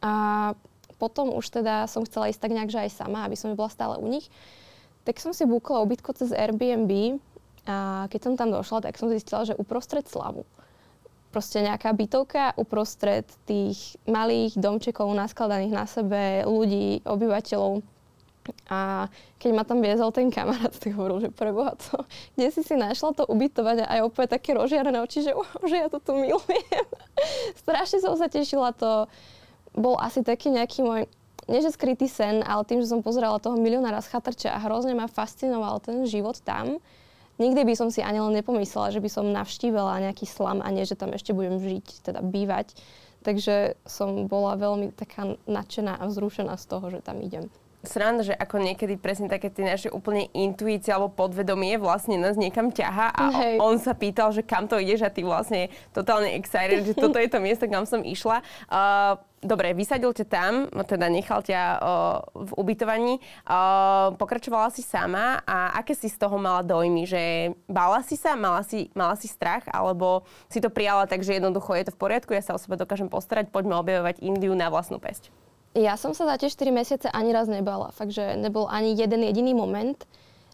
[0.00, 0.54] A
[0.96, 4.00] potom už teda som chcela ísť tak nejak, že aj sama, aby som bola stále
[4.00, 4.26] u nich.
[5.04, 7.20] Tak som si búkla ubytko cez Airbnb
[7.68, 10.48] a keď som tam došla, tak som zistila, že uprostred slavu.
[11.28, 17.84] Proste nejaká bytovka uprostred tých malých domčekov naskladaných na sebe ľudí, obyvateľov
[18.68, 19.08] a
[19.40, 22.04] keď ma tam viezol ten kamarát, tak hovoril, že preboha, to,
[22.36, 25.80] kde si si našla to ubytovanie a aj opäť také rozžiarené oči, že, oh, že
[25.80, 26.88] ja to tu milujem.
[27.64, 29.08] Strašne som sa tešila, to
[29.72, 31.08] bol asi taký nejaký môj,
[31.48, 34.92] nie že skrytý sen, ale tým, že som pozerala toho milionára z chatrča a hrozne
[34.92, 36.76] ma fascinoval ten život tam,
[37.40, 40.84] nikdy by som si ani len nepomyslela, že by som navštívila nejaký slam a nie,
[40.84, 42.76] že tam ešte budem žiť, teda bývať.
[43.22, 47.50] Takže som bola veľmi taká nadšená a vzrušená z toho, že tam idem
[47.88, 52.68] sranda, že ako niekedy presne také tie naše úplne intuície alebo podvedomie vlastne nás niekam
[52.68, 53.54] ťaha a Hej.
[53.58, 57.32] on sa pýtal, že kam to ideš a ty vlastne totálne excited, že toto je
[57.32, 58.44] to miesto, kam som išla.
[58.68, 63.22] Uh, Dobre, vysadil ťa tam, teda nechal ťa uh, v ubytovaní.
[63.46, 67.06] Uh, pokračovala si sama a aké si z toho mala dojmy?
[67.06, 67.22] Že
[67.70, 71.70] bála si sa, mala si, mala si strach, alebo si to prijala tak, že jednoducho
[71.78, 74.98] je to v poriadku, ja sa o seba dokážem postarať, poďme objavovať Indiu na vlastnú
[74.98, 75.30] pesť?
[75.78, 77.94] Ja som sa za tie 4 mesiace ani raz nebala.
[77.94, 79.94] Fakt, že nebol ani jeden jediný moment.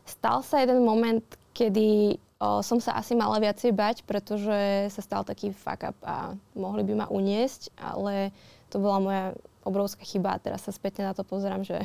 [0.05, 1.25] Stal sa jeden moment,
[1.57, 6.37] kedy o, som sa asi mala viacej bať, pretože sa stal taký fuck up a
[6.53, 8.37] mohli by ma uniesť, ale
[8.69, 9.25] to bola moja
[9.65, 11.81] obrovská chyba a teraz sa spätne na to pozerám, že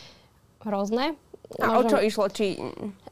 [0.68, 1.16] hrozné.
[1.60, 1.80] A Môžem...
[1.80, 2.24] o čo išlo?
[2.28, 2.60] Či...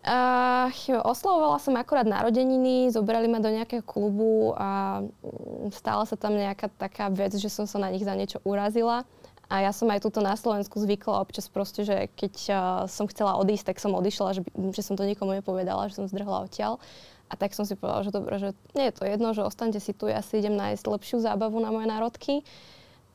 [0.03, 0.67] Uh,
[1.07, 6.67] oslavovala som akorát narodeniny, zobrali ma do nejakého klubu a mm, stala sa tam nejaká
[6.75, 9.07] taká vec, že som sa na nich za niečo urazila.
[9.51, 12.57] A ja som aj túto na Slovensku zvykla občas proste, že keď uh,
[12.89, 16.49] som chcela odísť, tak som odišla, že, že som to nikomu nepovedala, že som zdrhla
[16.49, 16.81] odtiaľ.
[17.29, 19.97] A tak som si povedala, že dobre, že nie je to jedno, že ostanete si
[19.97, 22.35] tu, ja si idem nájsť lepšiu zábavu na moje národky.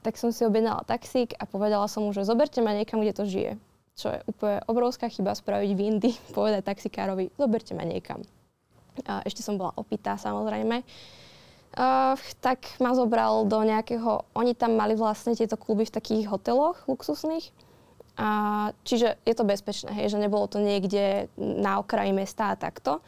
[0.02, 3.26] Tak som si objednala taxík a povedala som mu, že zoberte ma niekam, kde to
[3.30, 3.52] žije.
[3.98, 8.22] Čo je úplne obrovská chyba spraviť v Indii, povedať taxikárovi, zoberte ma niekam.
[9.06, 10.82] A ešte som bola opitá samozrejme.
[10.82, 11.27] Uh,
[12.42, 17.54] tak ma zobral do nejakého, oni tam mali vlastne tieto kluby v takých hoteloch luxusných.
[18.18, 18.30] A,
[18.82, 23.06] čiže je to bezpečné, hej, že nebolo to niekde na okraji mesta a takto.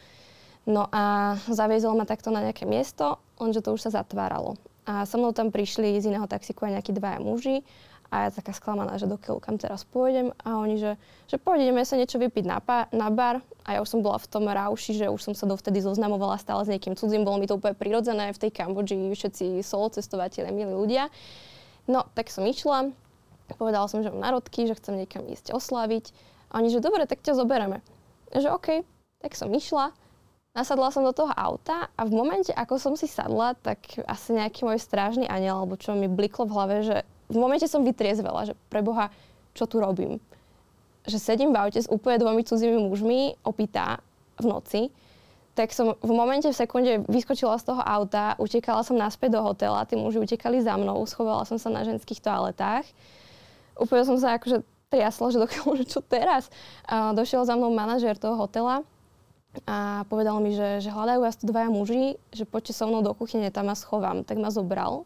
[0.70, 4.54] No a zaviezol ma takto na nejaké miesto, lenže to už sa zatváralo.
[4.86, 7.62] A so mnou tam prišli z iného taxiku aj nejakí dvaja muži
[8.10, 10.34] A ja taká sklamaná, že dokiaľ kam teraz pôjdem.
[10.42, 13.42] A oni, že, že pôjdeme sa niečo vypiť na, pa, na bar.
[13.64, 16.64] A ja už som bola v tom rauši, že už som sa dovtedy zoznamovala stále
[16.64, 17.28] s niekým cudzím.
[17.28, 18.32] Bolo mi to úplne prirodzené.
[18.32, 21.12] V tej Kambodži všetci solo cestovateľe, milí ľudia.
[21.84, 22.92] No, tak som išla.
[23.58, 26.14] Povedala som, že mám narodky, že chcem niekam ísť oslaviť.
[26.50, 27.82] A oni, že dobre, tak ťa zobereme.
[28.30, 28.68] Že OK,
[29.22, 29.90] tak som išla.
[30.50, 34.66] Nasadla som do toho auta a v momente, ako som si sadla, tak asi nejaký
[34.66, 36.96] môj strážny aniel, alebo čo mi bliklo v hlave, že
[37.30, 39.14] v momente som vytriezvela, že pre Boha,
[39.54, 40.18] čo tu robím?
[41.08, 44.04] Že sedím v aute s úplne dvomi cudzími mužmi, opýta
[44.40, 44.82] v noci,
[45.58, 49.84] tak som v momente, v sekunde vyskočila z toho auta, utekala som naspäť do hotela,
[49.84, 52.86] tí muži utekali za mnou, schovala som sa na ženských toaletách.
[53.76, 56.48] Úplne som sa akože triasla, že dokiaľ, čo teraz.
[56.86, 58.86] A došiel za mnou manažér toho hotela
[59.66, 63.10] a povedal mi, že, že hľadajú vás tu dvaja muži, že poďte so mnou do
[63.12, 64.22] kuchyne, tam ma schovám.
[64.22, 65.04] Tak ma zobral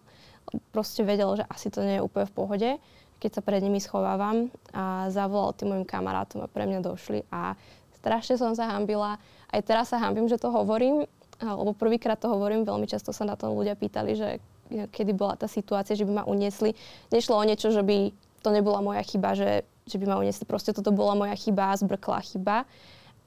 [0.71, 2.71] proste vedel, že asi to nie je úplne v pohode,
[3.19, 7.57] keď sa pred nimi schovávam a zavolal tým mojim kamarátom a pre mňa došli a
[7.97, 9.17] strašne som sa hambila.
[9.49, 11.09] Aj teraz sa hambím, že to hovorím,
[11.41, 14.29] lebo prvýkrát to hovorím, veľmi často sa na to ľudia pýtali, že
[14.69, 16.77] kedy bola tá situácia, že by ma uniesli.
[17.13, 18.13] Nešlo o niečo, že by
[18.45, 20.45] to nebola moja chyba, že, že by ma uniesli.
[20.45, 22.69] Proste toto bola moja chyba, zbrklá chyba.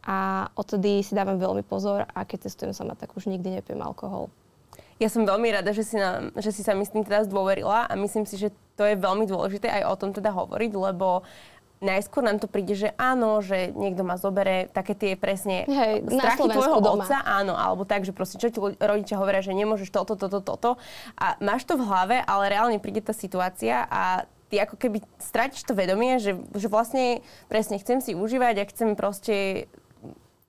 [0.07, 4.31] A odtedy si dávam veľmi pozor a keď cestujem sama, tak už nikdy nepijem alkohol.
[4.97, 7.85] Ja som veľmi rada, že si, nám, že si sa mi s tým teda zdôverila
[7.85, 11.21] a myslím si, že to je veľmi dôležité aj o tom teda hovoriť, lebo
[11.77, 16.49] najskôr nám to príde, že áno, že niekto ma zobere, také tie presne Hej, strachy
[16.49, 17.05] tvojho doma.
[17.05, 20.81] otca, áno, alebo tak, že proste čo ti rodičia hovoria, že nemôžeš toto, toto, toto.
[21.13, 25.67] A máš to v hlave, ale reálne príde tá situácia a ty ako keby stratíš
[25.67, 29.67] to vedomie, že, že vlastne presne chcem si užívať a chcem proste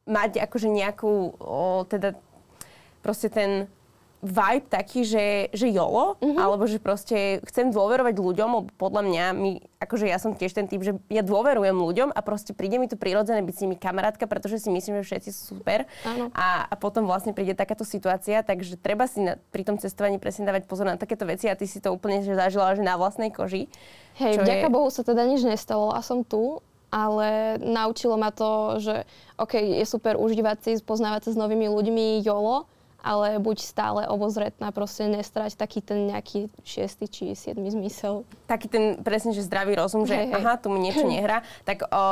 [0.08, 2.16] mať akože nejakú, o, teda
[3.04, 3.68] proste ten
[4.18, 6.38] vibe taký, že, že jolo, mm-hmm.
[6.42, 10.66] alebo že proste chcem dôverovať ľuďom, lebo podľa mňa, my, akože ja som tiež ten
[10.66, 14.26] typ, že ja dôverujem ľuďom a proste príde mi to prirodzené byť s nimi kamarátka,
[14.26, 15.86] pretože si myslím, že všetci sú super.
[16.34, 20.50] A, a potom vlastne príde takáto situácia, takže treba si na, pri tom cestovaní presne
[20.50, 23.30] dávať pozor na takéto veci a ty si to úplne že zažila že na vlastnej
[23.30, 23.70] koži.
[24.18, 24.74] Hej, vďaka je...
[24.74, 29.04] Bohu sa teda nič nestalo a som tu ale naučilo ma to, že
[29.36, 32.64] OK, je super užívať si, poznávať sa s novými ľuďmi jolo,
[32.98, 38.26] ale buď stále obozretná, proste nestrať taký ten nejaký šiestý či siedmy zmysel.
[38.50, 40.34] Taký ten presne, že zdravý rozum, že hej, hej.
[40.34, 41.46] aha, tu mi niečo nehrá.
[41.62, 42.04] Tak o,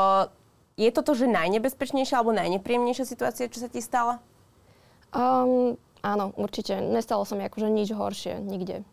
[0.78, 4.22] je toto, že najnebezpečnejšia alebo najnepríjemnejšia situácia, čo sa ti stala?
[5.10, 5.74] Um,
[6.06, 6.78] áno, určite.
[6.78, 8.86] Nestalo sa mi akože nič horšie, nikde.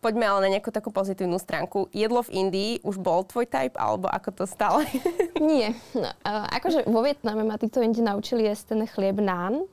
[0.00, 1.92] Poďme ale na nejakú takú pozitívnu stránku.
[1.92, 4.88] Jedlo v Indii už bol tvoj type, alebo ako to stále?
[5.36, 5.76] Nie.
[5.92, 9.68] No, akože vo Vietname ma títo Indi naučili jesť ten chlieb nán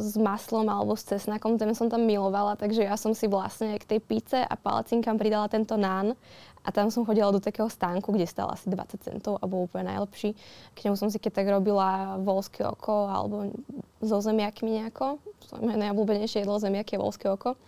[0.00, 3.84] s maslom alebo s cesnakom, ten som tam milovala, takže ja som si vlastne k
[3.84, 6.16] tej píce a palacinkám pridala tento nán
[6.64, 9.92] a tam som chodila do takého stánku, kde stal asi 20 centov a bol úplne
[9.92, 10.32] najlepší.
[10.72, 13.52] K nemu som si keď tak robila volské oko alebo
[14.00, 15.20] so zemiakmi nejako.
[15.52, 17.60] To je najobľúbenejšie jedlo zemiaky je volské oko.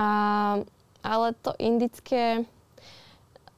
[0.00, 0.08] A
[1.00, 2.44] ale to indické,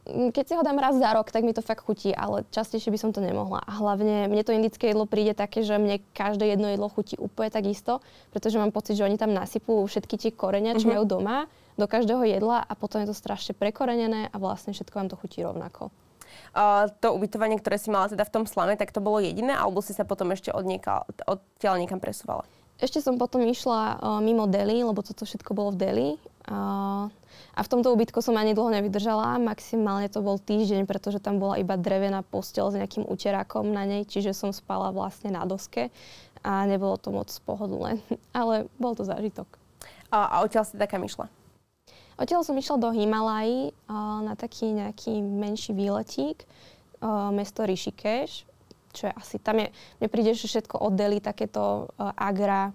[0.07, 2.99] keď si ho dám raz za rok, tak mi to fakt chutí, ale častejšie by
[2.99, 3.63] som to nemohla.
[3.63, 7.55] A hlavne mne to indické jedlo príde také, že mne každé jedno jedlo chutí úplne
[7.55, 8.03] takisto,
[8.35, 10.99] pretože mám pocit, že oni tam nasypú všetky tie korenia, čo mm-hmm.
[10.99, 11.39] majú doma,
[11.79, 15.41] do každého jedla a potom je to strašne prekorenené a vlastne všetko vám to chutí
[15.47, 15.95] rovnako.
[16.53, 19.81] Uh, to ubytovanie, ktoré si mala teda v tom slame, tak to bolo jediné, alebo
[19.81, 22.45] si sa potom ešte od, nieka, od niekam presúvala?
[22.83, 26.11] Ešte som potom išla uh, mimo Delhi, lebo toto všetko bolo v Delhi.
[26.51, 27.07] Uh,
[27.55, 31.63] a v tomto ubytku som ani dlho nevydržala, maximálne to bol týždeň, pretože tam bola
[31.63, 35.95] iba drevená postel s nejakým uterákom na nej, čiže som spala vlastne na doske
[36.43, 38.03] a nebolo to moc pohodlné,
[38.37, 39.47] ale bol to zážitok.
[40.11, 41.31] A, a odtiaľ si taká išla?
[42.19, 43.73] Odtiaľ som išla do Himalají
[44.27, 46.45] na taký nejaký menší výletík,
[47.33, 48.45] mesto Rishikesh,
[48.93, 52.71] čo je asi, tam je, mne príde, že všetko od Delhi, takéto Agra,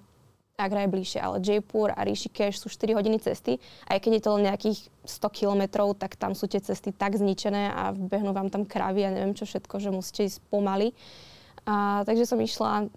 [0.57, 3.61] Agra je bližšie, ale Jaipur a Rishikesh sú 4 hodiny cesty.
[3.85, 7.69] Aj keď je to len nejakých 100 kilometrov, tak tam sú tie cesty tak zničené
[7.69, 10.97] a behnú vám tam kravy a neviem čo všetko, že musíte ísť pomaly.
[11.69, 12.89] A, takže som išla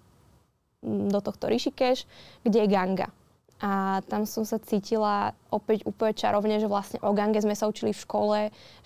[0.80, 2.09] do tohto Rishikesh,
[2.40, 3.12] kde je Ganga.
[3.61, 7.92] A tam som sa cítila opäť úplne čarovne, že vlastne o Gange sme sa učili
[7.92, 8.38] v škole,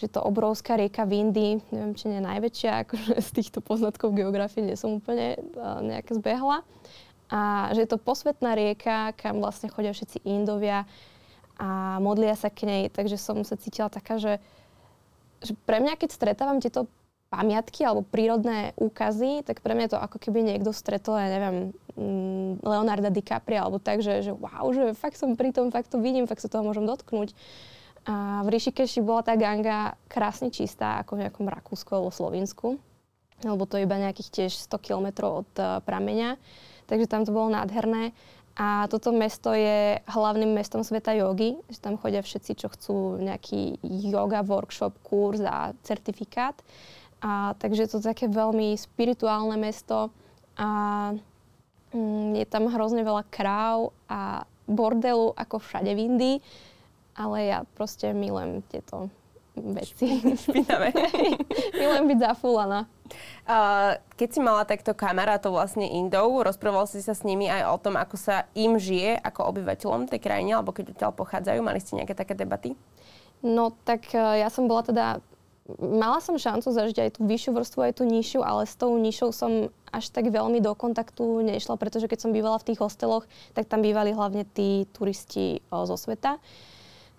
[0.03, 4.67] že to obrovská rieka v Indii, neviem, či nie najväčšia, akože z týchto poznatkov geografie
[4.67, 6.67] nie som úplne uh, zbehla.
[7.31, 10.91] A že je to posvetná rieka, kam vlastne chodia všetci Indovia
[11.55, 14.43] a modlia sa k nej, takže som sa cítila taká, že,
[15.39, 16.91] že pre mňa, keď stretávam tieto
[17.35, 22.63] pamiatky alebo prírodné úkazy, tak pre mňa to ako keby niekto stretol, ja neviem, mm,
[22.63, 26.31] Leonarda DiCaprio alebo tak, že, že wow, že fakt som pri tom, fakt to vidím,
[26.31, 27.35] fakt sa toho môžem dotknúť.
[28.05, 32.77] A v Ríšikeši bola tá ganga krásne čistá, ako v nejakom Rakúsku alebo Slovensku.
[33.41, 36.37] Lebo to je iba nejakých tiež 100 kilometrov od uh, prameňa.
[36.85, 38.13] Takže tam to bolo nádherné.
[38.55, 43.83] A toto mesto je hlavným mestom sveta jogy, že tam chodia všetci, čo chcú nejaký
[43.83, 46.55] yoga workshop, kurz a certifikát.
[47.25, 50.13] A, takže je to také veľmi spirituálne mesto
[50.61, 50.69] a
[51.97, 56.37] mm, je tam hrozne veľa kráv a bordelu ako všade v Indii,
[57.17, 59.09] ale ja proste milujem tieto
[59.57, 60.21] veci.
[60.21, 60.93] Špinavé.
[61.81, 62.85] milujem byť zafúlaná.
[63.49, 67.77] Uh, keď si mala takto kamarátov vlastne Indov, rozprával si sa s nimi aj o
[67.81, 71.97] tom, ako sa im žije ako obyvateľom tej krajine, alebo keď odtiaľ pochádzajú, mali ste
[72.03, 72.77] nejaké také debaty?
[73.45, 75.07] No tak uh, ja som bola teda
[75.81, 79.31] Mala som šancu zažiť aj tú vyššiu vrstvu, aj tú nižšiu, ale s tou nižšou
[79.33, 83.25] som až tak veľmi do kontaktu nešla, pretože keď som bývala v tých hosteloch,
[83.57, 86.37] tak tam bývali hlavne tí turisti o, zo sveta.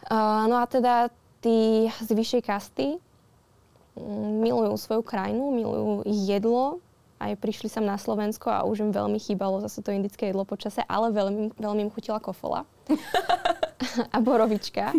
[0.05, 1.09] Uh, no a teda
[1.41, 3.01] tí z vyššej kasty,
[4.43, 6.83] milujú svoju krajinu, milujú jedlo,
[7.15, 10.83] aj prišli sem na Slovensko a už im veľmi chýbalo zase to indické jedlo počase,
[10.83, 12.67] ale veľmi, veľmi im chutila kofola.
[14.15, 14.95] a borovička.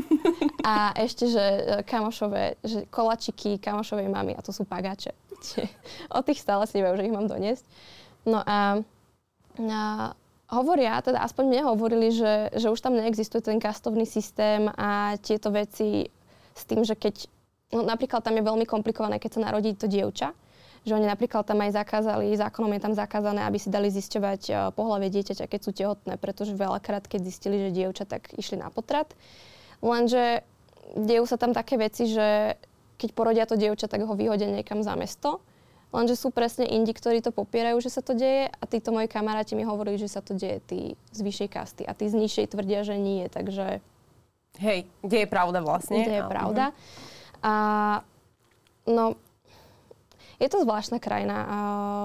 [0.66, 5.14] A ešte, že e, kamošové, že kolačiky kamošovej mamy, a to sú pagáče.
[6.16, 7.64] o tých stále si nevajú, že ich mám doniesť.
[8.26, 8.82] No a,
[9.70, 9.80] a
[10.50, 15.54] hovoria, teda aspoň mne hovorili, že, že už tam neexistuje ten kastovný systém a tieto
[15.54, 16.10] veci
[16.56, 17.30] s tým, že keď
[17.74, 20.30] No, napríklad tam je veľmi komplikované, keď sa narodí to dievča,
[20.86, 24.56] že oni napríklad tam aj zakázali, zákonom je tam zakázané, aby si dali zisťovať uh,
[24.70, 29.10] pohlavie dieťaťa, keď sú tehotné, pretože veľakrát, keď zistili, že dievča, tak išli na potrat.
[29.82, 30.46] Lenže
[30.94, 32.54] dejú sa tam také veci, že
[32.96, 35.42] keď porodia to dievča, tak ho vyhodia niekam za mesto.
[35.90, 39.58] Lenže sú presne indi, ktorí to popierajú, že sa to deje a títo moji kamaráti
[39.58, 42.86] mi hovorili, že sa to deje tí z vyššej kasty a tí z nižšej tvrdia,
[42.86, 43.82] že nie, takže...
[44.62, 46.00] Hej, kde je pravda vlastne?
[46.00, 46.64] Kde je pravda.
[46.72, 47.44] Uh-huh.
[47.44, 47.54] A
[48.88, 49.20] no,
[50.36, 51.36] je to zvláštna krajina.
[51.48, 51.56] A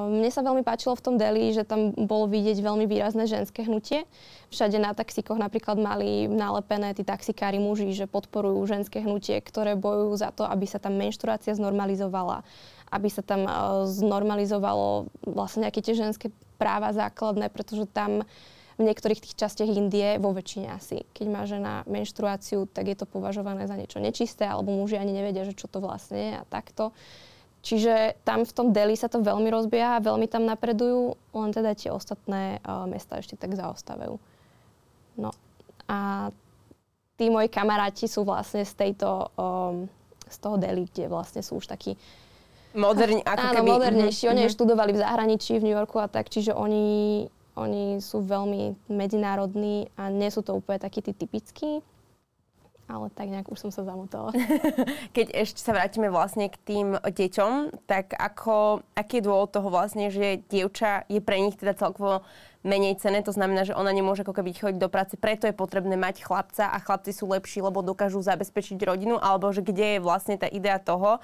[0.07, 4.07] mne sa veľmi páčilo v tom Delhi, že tam bolo vidieť veľmi výrazné ženské hnutie.
[4.51, 10.13] Všade na taxíkoch napríklad mali nalepené tí taxikári muži, že podporujú ženské hnutie, ktoré bojujú
[10.15, 12.47] za to, aby sa tam menštruácia znormalizovala,
[12.91, 13.47] aby sa tam
[13.87, 18.23] znormalizovalo vlastne nejaké tie ženské práva základné, pretože tam
[18.79, 23.05] v niektorých tých častiach Indie, vo väčšine asi, keď má žena menštruáciu, tak je to
[23.05, 26.89] považované za niečo nečisté, alebo muži ani nevedia, že čo to vlastne je a takto.
[27.61, 31.93] Čiže tam v tom Delhi sa to veľmi rozbieha, veľmi tam napredujú, len teda tie
[31.93, 34.17] ostatné uh, mesta ešte tak zaostávajú.
[35.21, 35.29] No
[35.85, 36.29] a
[37.21, 39.85] tí moji kamaráti sú vlastne z tejto, um,
[40.25, 41.93] z toho Delhi, kde vlastne sú už takí
[42.71, 43.69] Moderni, ako Áno, keby...
[43.77, 44.31] modernejší.
[44.31, 44.55] Oni mm-hmm.
[44.55, 50.07] študovali v zahraničí, v New Yorku a tak, čiže oni oni sú veľmi medzinárodní a
[50.07, 51.83] nie sú to úplne takí tí typickí,
[52.91, 54.35] ale tak nejak už som sa zamotala.
[55.15, 60.11] Keď ešte sa vrátime vlastne k tým deťom, tak ako, aký je dôvod toho vlastne,
[60.11, 62.27] že dievča je pre nich teda celkovo
[62.61, 65.97] menej cené, to znamená, že ona nemôže ako keby chodiť do práce, preto je potrebné
[65.97, 70.37] mať chlapca a chlapci sú lepší, lebo dokážu zabezpečiť rodinu, alebo že kde je vlastne
[70.37, 71.17] tá idea toho,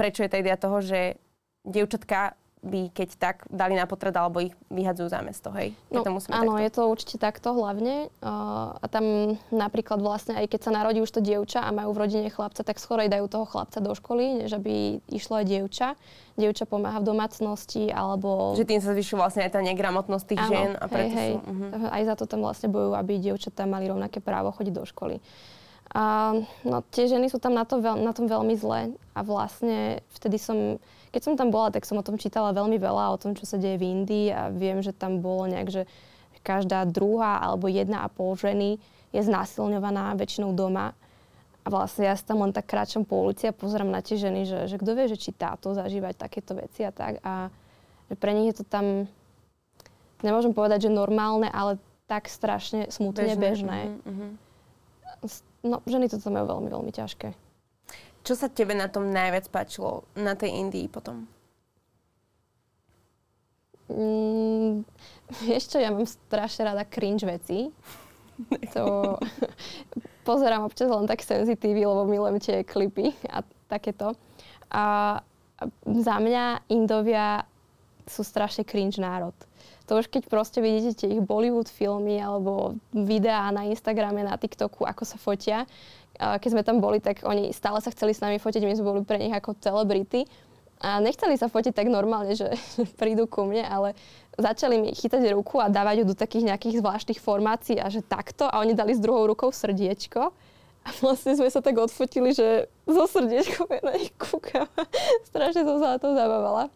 [0.00, 1.20] prečo je tá idea toho, že
[1.68, 5.74] dievčatka by keď tak dali na potred alebo ich vyhadzujú za mesto, hej?
[5.90, 6.62] No, to áno, takto.
[6.62, 8.06] je to určite takto hlavne.
[8.22, 12.06] Uh, a tam napríklad vlastne aj keď sa narodí už to dievča a majú v
[12.06, 15.88] rodine chlapca, tak skorej dajú toho chlapca do školy, než aby išlo aj dievča.
[16.38, 18.54] Dievča pomáha v domácnosti alebo...
[18.54, 21.38] Že tým sa zvyšuje vlastne aj tá negramotnosť tých áno, žien a preto hej, sú...
[21.42, 21.90] Uh-huh.
[21.90, 25.18] Aj za to tam vlastne bojujú, aby dievčatá mali rovnaké právo chodiť do školy.
[25.92, 26.32] A
[26.64, 30.40] no, tie ženy sú tam na, to veľ, na tom veľmi zle a vlastne vtedy
[30.40, 30.80] som
[31.12, 33.60] keď som tam bola, tak som o tom čítala veľmi veľa, o tom, čo sa
[33.60, 35.82] deje v Indii a viem, že tam bolo nejak, že
[36.42, 38.80] každá druhá alebo jedna a pol ženy
[39.12, 40.96] je znásilňovaná väčšinou doma.
[41.62, 44.66] A vlastne ja tam len tak kráčam po ulici a pozerám na tie ženy, že,
[44.66, 47.22] že kto vie, že či táto zažívať takéto veci a tak.
[47.22, 47.54] A
[48.10, 49.06] že pre nich je to tam,
[50.26, 51.78] nemôžem povedať, že normálne, ale
[52.10, 53.38] tak strašne smutne bežné.
[53.38, 53.80] bežné.
[54.02, 54.30] Mm-hmm.
[55.62, 57.30] No, ženy to tam majú veľmi, veľmi ťažké.
[58.22, 61.26] Čo sa tebe na tom najviac páčilo, na tej Indii potom?
[63.90, 64.86] Mm,
[65.42, 67.68] vieš čo, ja mám strašne rada cringe veci.
[68.74, 69.14] To
[70.28, 74.18] pozerám občas len tak senzitívy, lebo milujem tie klipy a takéto.
[74.72, 75.20] A
[75.86, 77.46] za mňa Indovia
[78.08, 79.36] sú strašne cringe národ.
[79.86, 85.02] To už keď proste vidíte ich Bollywood filmy alebo videá na Instagrame, na TikToku, ako
[85.06, 85.68] sa fotia,
[86.18, 89.02] keď sme tam boli, tak oni stále sa chceli s nami fotiť, my sme boli
[89.04, 90.28] pre nich ako celebrity.
[90.82, 92.58] A nechceli sa fotiť tak normálne, že
[93.00, 93.94] prídu ku mne, ale
[94.34, 98.50] začali mi chytať ruku a dávať ju do takých nejakých zvláštnych formácií a že takto.
[98.50, 100.34] A oni dali s druhou rukou srdiečko.
[100.82, 104.66] A vlastne sme sa tak odfotili, že zo srdiečkom ja na nich kúkam.
[105.30, 106.66] Strašne som sa na to zabávala.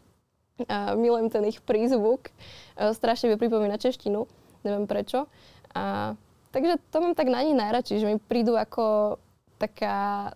[0.70, 2.30] A milujem ten ich prízvuk.
[2.78, 4.24] A strašne mi pripomína češtinu.
[4.62, 5.26] Neviem prečo.
[5.74, 6.14] A,
[6.54, 9.18] takže to mám tak na nich najradšej, že mi prídu ako
[9.58, 10.30] taká...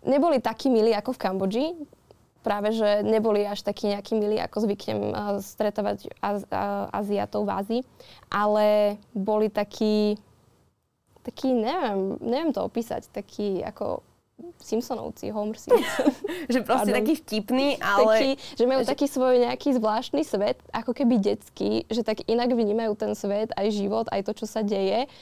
[0.00, 1.66] Neboli takí milí ako v Kambodži,
[2.40, 7.52] práve že neboli až takí nejakí milí, ako zvyknem uh, stretávať az, uh, Aziatov v
[7.52, 7.82] Ázii,
[8.32, 10.16] ale boli takí
[11.20, 14.00] taký, neviem, neviem to opísať, taký ako
[14.56, 16.08] Simpsonovci, Homer Simpson.
[16.52, 16.98] že proste Pardon.
[17.04, 18.16] taký vtipný, ale...
[18.16, 18.88] Taký, že majú že...
[18.88, 23.68] taký svoj nejaký zvláštny svet, ako keby detský, že tak inak vnímajú ten svet, aj
[23.68, 25.12] život, aj to, čo sa deje.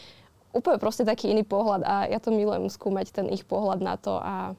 [0.56, 4.16] Úplne proste taký iný pohľad a ja to milujem skúmať ten ich pohľad na to
[4.16, 4.56] a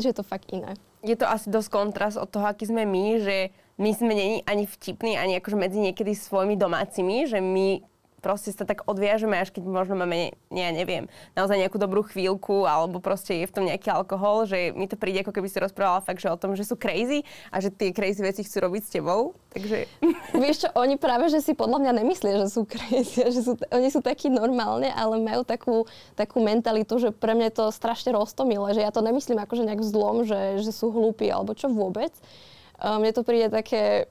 [0.00, 0.74] že je to fakt iné.
[1.02, 3.36] Je to asi dosť kontrast od toho, aký sme my, že
[3.78, 7.82] my sme není ani vtipní, ani akože medzi niekedy svojimi domácimi, že my
[8.22, 12.64] proste sa tak odviažeme, až keď možno máme, ne, ja neviem, naozaj nejakú dobrú chvíľku,
[12.64, 16.00] alebo proste je v tom nejaký alkohol, že mi to príde, ako keby si rozprávala
[16.06, 18.90] fakt, že o tom, že sú crazy a že tie crazy veci chcú robiť s
[18.94, 19.34] tebou.
[19.50, 19.90] Takže...
[20.42, 23.90] Vieš čo, oni práve, že si podľa mňa nemyslia, že sú crazy, že sú, oni
[23.90, 28.78] sú takí normálne, ale majú takú, takú mentalitu, že pre mňa je to strašne roztomilé,
[28.78, 32.14] že ja to nemyslím akože nejak zlom, že, že sú hlúpi alebo čo vôbec.
[32.78, 34.10] Mne to príde také,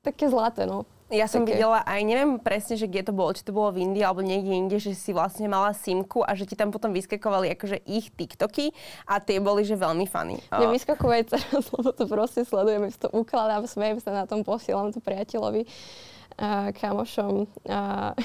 [0.00, 0.88] také zlaté, no.
[1.12, 1.60] Ja som okay.
[1.60, 4.48] videla aj, neviem presne, že kde to bolo, či to bolo v Indii alebo niekde
[4.48, 8.72] inde, že si vlastne mala simku a že ti tam potom vyskakovali akože ich TikToky
[9.04, 10.40] a tie boli, že veľmi funny.
[10.48, 14.88] Mne vyskakujú teraz, lebo to proste sledujem, si to ukladám, smejem sa na tom, posielam
[14.88, 15.68] to priateľovi,
[16.40, 17.44] uh, kamošom.
[17.68, 18.16] Uh,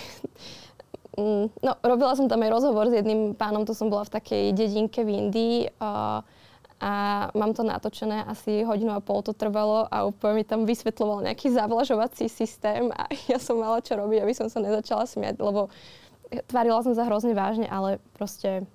[1.68, 5.04] no, robila som tam aj rozhovor s jedným pánom, to som bola v takej dedinke
[5.04, 5.58] v Indii.
[5.76, 6.24] Uh,
[6.78, 11.26] a mám to natočené, asi hodinu a pol to trvalo a úplne mi tam vysvetloval
[11.26, 15.74] nejaký zavlažovací systém a ja som mala čo robiť, aby som sa nezačala smiať, lebo
[16.46, 18.68] tvarila som sa hrozne vážne, ale proste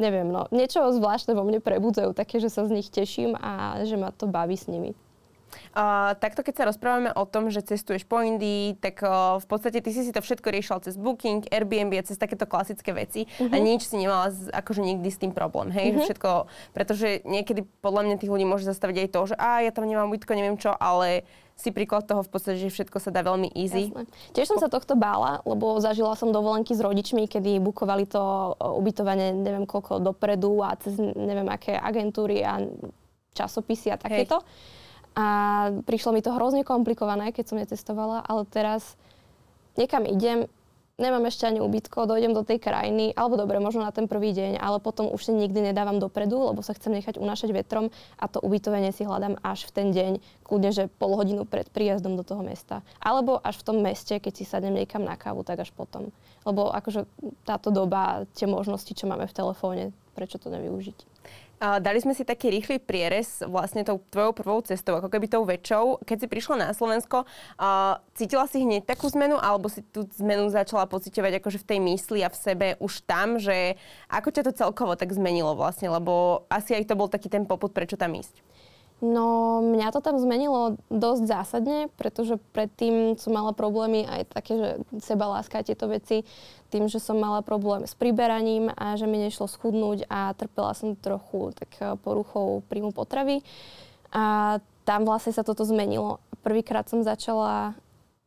[0.00, 3.94] neviem, no niečo zvláštne vo mne prebudzajú, také, že sa z nich teším a že
[3.94, 4.96] ma to baví s nimi.
[5.70, 9.78] Uh, takto keď sa rozprávame o tom, že cestuješ po Indii, tak uh, v podstate
[9.82, 13.50] ty si si to všetko riešila cez Booking, Airbnb a cez takéto klasické veci uh-huh.
[13.50, 13.64] a mhm.
[13.64, 15.94] nič si nemala z, akože nikdy s tým problém, hej?
[15.94, 16.02] Uh-huh.
[16.06, 16.30] Všetko,
[16.74, 20.10] pretože niekedy podľa mňa tých ľudí môže zastaviť aj to, že a ja tam nemám
[20.10, 21.26] bytko, neviem čo, ale
[21.60, 23.92] si príklad toho v podstate, že všetko sa dá veľmi easy.
[23.92, 24.08] Jasné.
[24.32, 29.36] Tiež som sa tohto bála, lebo zažila som dovolenky s rodičmi, kedy bukovali to ubytovanie
[29.36, 32.64] neviem koľko dopredu a cez neviem aké agentúry a
[33.36, 34.40] časopisy a takéto.
[34.40, 34.79] Hej.
[35.18, 35.26] A
[35.84, 38.94] prišlo mi to hrozne komplikované, keď som netestovala, ale teraz
[39.74, 40.46] niekam idem,
[41.00, 44.60] nemám ešte ani ubytko, dojdem do tej krajiny, alebo dobre, možno na ten prvý deň,
[44.60, 47.88] ale potom už si nikdy nedávam dopredu, lebo sa chcem nechať unášať vetrom
[48.20, 50.12] a to ubytovanie si hľadám až v ten deň,
[50.44, 52.84] kľudne, že pol hodinu pred príjazdom do toho mesta.
[53.00, 56.12] Alebo až v tom meste, keď si sadnem niekam na kávu, tak až potom.
[56.44, 57.08] Lebo akože
[57.48, 60.98] táto doba, tie možnosti, čo máme v telefóne, prečo to nevyužiť?
[61.60, 66.00] Dali sme si taký rýchly prierez vlastne tou tvojou prvou cestou, ako keby tou väčšou.
[66.08, 67.28] Keď si prišla na Slovensko,
[68.16, 72.24] cítila si hneď takú zmenu, alebo si tú zmenu začala pociťovať akože v tej mysli
[72.24, 73.76] a v sebe už tam, že
[74.08, 77.76] ako ťa to celkovo tak zmenilo vlastne, lebo asi aj to bol taký ten poput,
[77.76, 78.40] prečo tam ísť.
[79.00, 84.68] No, mňa to tam zmenilo dosť zásadne, pretože predtým som mala problémy aj také, že
[85.00, 86.28] seba láska tieto veci,
[86.68, 91.00] tým, že som mala problém s priberaním a že mi nešlo schudnúť a trpela som
[91.00, 93.40] trochu tak eh, poruchou príjmu potravy.
[94.12, 96.20] A tam vlastne sa toto zmenilo.
[96.44, 97.72] Prvýkrát som začala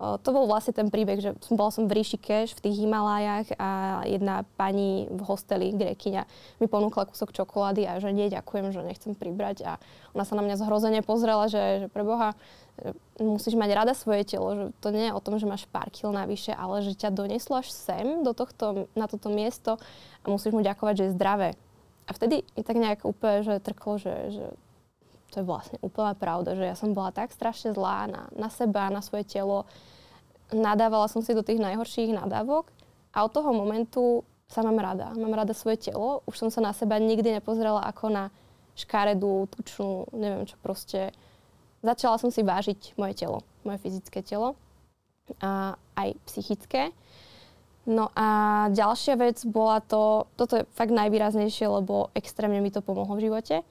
[0.01, 4.01] to bol vlastne ten príbeh, že som, bola som v Rishikesh, v tých Himalájach a
[4.03, 6.27] jedna pani v hosteli, grekyňa,
[6.59, 9.63] mi ponúkla kúsok čokolády a že nie, ďakujem, že nechcem pribrať.
[9.63, 9.71] A
[10.11, 12.35] ona sa na mňa zhrozene pozrela, že, že pre Boha,
[13.21, 16.09] musíš mať rada svoje telo, že to nie je o tom, že máš pár kil
[16.09, 19.77] navyše, ale že ťa doneslo až sem, do tohto, na toto miesto
[20.19, 21.49] a musíš mu ďakovať, že je zdravé.
[22.03, 24.45] A vtedy mi tak nejak úplne, že trklo, že, že
[25.33, 28.93] to je vlastne úplná pravda, že ja som bola tak strašne zlá na, na seba,
[28.93, 29.65] na svoje telo.
[30.53, 32.69] Nadávala som si do tých najhorších nadávok
[33.09, 35.09] a od toho momentu sa mám rada.
[35.17, 36.21] Mám rada svoje telo.
[36.29, 38.23] Už som sa na seba nikdy nepozrela ako na
[38.77, 41.09] škaredú, tučnú, neviem čo proste.
[41.81, 44.53] Začala som si vážiť moje telo, moje fyzické telo
[45.41, 46.93] a aj psychické.
[47.89, 53.17] No a ďalšia vec bola to, toto je fakt najvýraznejšie, lebo extrémne mi to pomohlo
[53.17, 53.65] v živote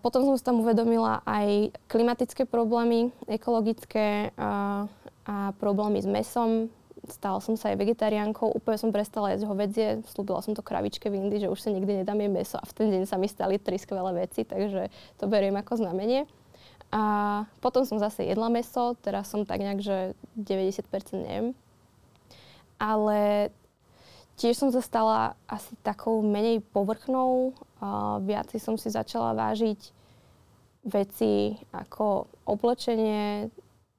[0.00, 4.88] Potom som si tam uvedomila aj klimatické problémy, ekologické uh,
[5.24, 6.68] a problémy s mesom.
[7.04, 11.20] Stala som sa aj vegetariánkou, úplne som prestala jesť hovedzie, slúbila som to kravičke v
[11.20, 13.60] Indii, že už sa nikdy nedám jej meso a v ten deň sa mi stali
[13.60, 14.88] tri skvelé veci, takže
[15.20, 16.24] to beriem ako znamenie.
[16.94, 17.02] A
[17.60, 20.88] potom som zase jedla meso, teraz som tak nejak, že 90%
[21.20, 21.52] neviem.
[22.80, 23.52] Ale
[24.40, 27.52] tiež som sa stala asi takou menej povrchnou.
[27.84, 29.92] Uh, viacej som si začala vážiť
[30.88, 33.52] veci ako oblečenie,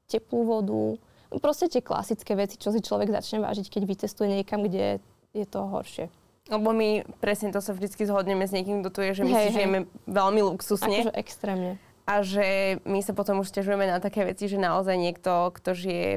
[0.10, 0.98] teplú vodu,
[1.38, 4.98] proste tie klasické veci, čo si človek začne vážiť, keď vycestuje niekam, kde
[5.38, 6.10] je to horšie.
[6.46, 9.42] Lebo my presne to sa vždy zhodneme s niekým, kto tu je, že my hej,
[9.42, 9.56] si hej.
[9.58, 11.10] žijeme veľmi luxusne.
[11.10, 11.72] Akože extrémne.
[12.06, 16.10] A že my sa potom už stiažujeme na také veci, že naozaj niekto, kto žije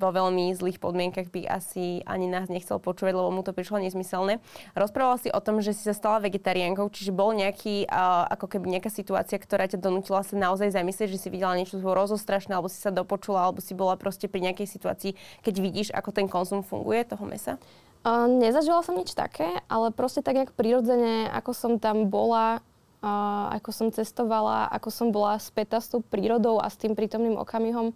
[0.00, 4.40] vo veľmi zlých podmienkach by asi ani nás nechcel počúvať, lebo mu to prišlo nezmyselné.
[4.72, 8.80] Rozprával si o tom, že si sa stala vegetariánkou, čiže bol nejaký, uh, ako keby
[8.80, 12.80] nejaká situácia, ktorá ťa donútila sa naozaj zamyslieť, že si videla niečo rozostrašné, alebo si
[12.80, 15.12] sa dopočula, alebo si bola proste pri nejakej situácii,
[15.44, 17.60] keď vidíš, ako ten konzum funguje toho mesa?
[18.00, 22.64] Uh, nezažila som nič také, ale proste tak nejak prirodzene, ako som tam bola,
[23.04, 27.36] uh, ako som cestovala, ako som bola späť s tou prírodou a s tým prítomným
[27.36, 27.92] okamihom,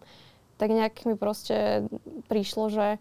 [0.65, 1.85] tak nejak mi proste
[2.33, 2.97] prišlo, že,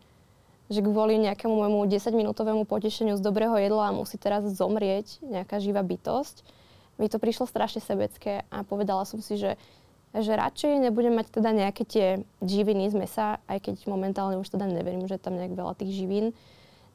[0.67, 6.43] že kvôli nejakému môjmu 10-minútovému potešeniu z dobrého jedla musí teraz zomrieť nejaká živá bytosť.
[6.99, 9.55] Mi to prišlo strašne sebecké a povedala som si, že,
[10.11, 12.07] že radšej nebudem mať teda nejaké tie
[12.43, 16.35] živiny z mesa, aj keď momentálne už teda neverím, že tam nejak veľa tých živín,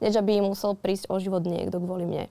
[0.04, 2.28] než aby musel prísť o život niekto kvôli mne.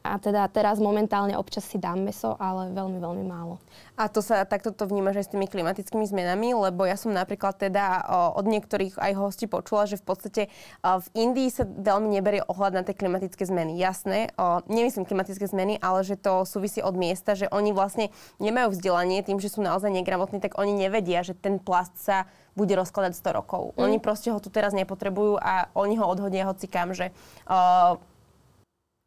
[0.00, 3.60] A teda teraz momentálne občas si dám meso, ale veľmi, veľmi málo.
[4.00, 6.56] A to sa takto to vnímaš aj s tými klimatickými zmenami?
[6.56, 10.42] Lebo ja som napríklad teda od niektorých aj hostí počula, že v podstate
[10.80, 13.76] v Indii sa veľmi neberie ohľad na tie klimatické zmeny.
[13.76, 14.32] Jasné,
[14.72, 18.08] nemyslím klimatické zmeny, ale že to súvisí od miesta, že oni vlastne
[18.40, 22.24] nemajú vzdelanie tým, že sú naozaj negramotní, tak oni nevedia, že ten plast sa
[22.56, 23.62] bude rozkladať 100 rokov.
[23.76, 23.84] Mm.
[23.84, 27.14] Oni proste ho tu teraz nepotrebujú a oni ho odhodia hoci kam, že
[27.46, 28.00] uh,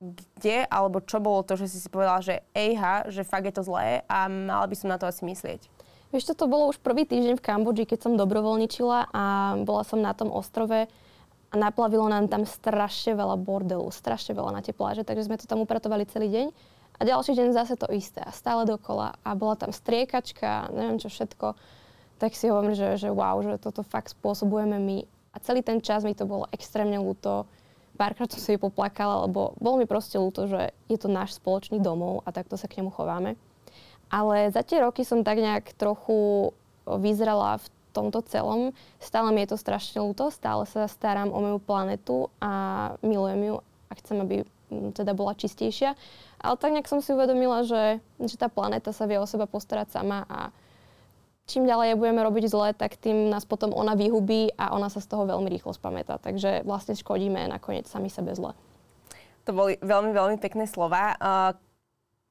[0.04, 3.64] kde alebo čo bolo to, že si si povedala, že ejha, že fakt je to
[3.64, 5.72] zlé a mala by som na to asi myslieť?
[6.14, 9.24] Vieš, to bolo už prvý týždeň v Kambodži, keď som dobrovoľničila a
[9.66, 10.86] bola som na tom ostrove
[11.50, 15.50] a naplavilo nám tam strašne veľa bordelu, strašne veľa na tie pláže, takže sme to
[15.50, 16.48] tam upratovali celý deň.
[16.98, 21.10] A ďalší deň zase to isté a stále dokola a bola tam striekačka, neviem čo
[21.10, 21.58] všetko.
[22.22, 24.98] Tak si hovorím, že, že wow, že toto fakt spôsobujeme my.
[25.34, 27.50] A celý ten čas mi to bolo extrémne ľúto
[27.98, 32.26] párkrát som si poplakala, lebo bolo mi proste ľúto, že je to náš spoločný domov
[32.26, 33.38] a takto sa k nemu chováme.
[34.14, 36.54] Ale za tie roky som tak nejak trochu
[36.86, 38.74] vyzrela v tomto celom.
[38.98, 43.56] Stále mi je to strašne ľúto, stále sa starám o moju planetu a milujem ju
[43.62, 44.36] a chcem, aby
[44.74, 45.94] mm, teda bola čistejšia.
[46.42, 49.94] Ale tak nejak som si uvedomila, že, že tá planéta sa vie o seba postarať
[49.94, 50.50] sama a
[51.48, 55.12] čím ďalej budeme robiť zle, tak tým nás potom ona vyhubí a ona sa z
[55.12, 56.20] toho veľmi rýchlo spamätá.
[56.20, 58.56] Takže vlastne škodíme nakoniec sami sebe zle.
[59.44, 61.20] To boli veľmi, veľmi pekné slova.
[61.20, 61.52] Uh,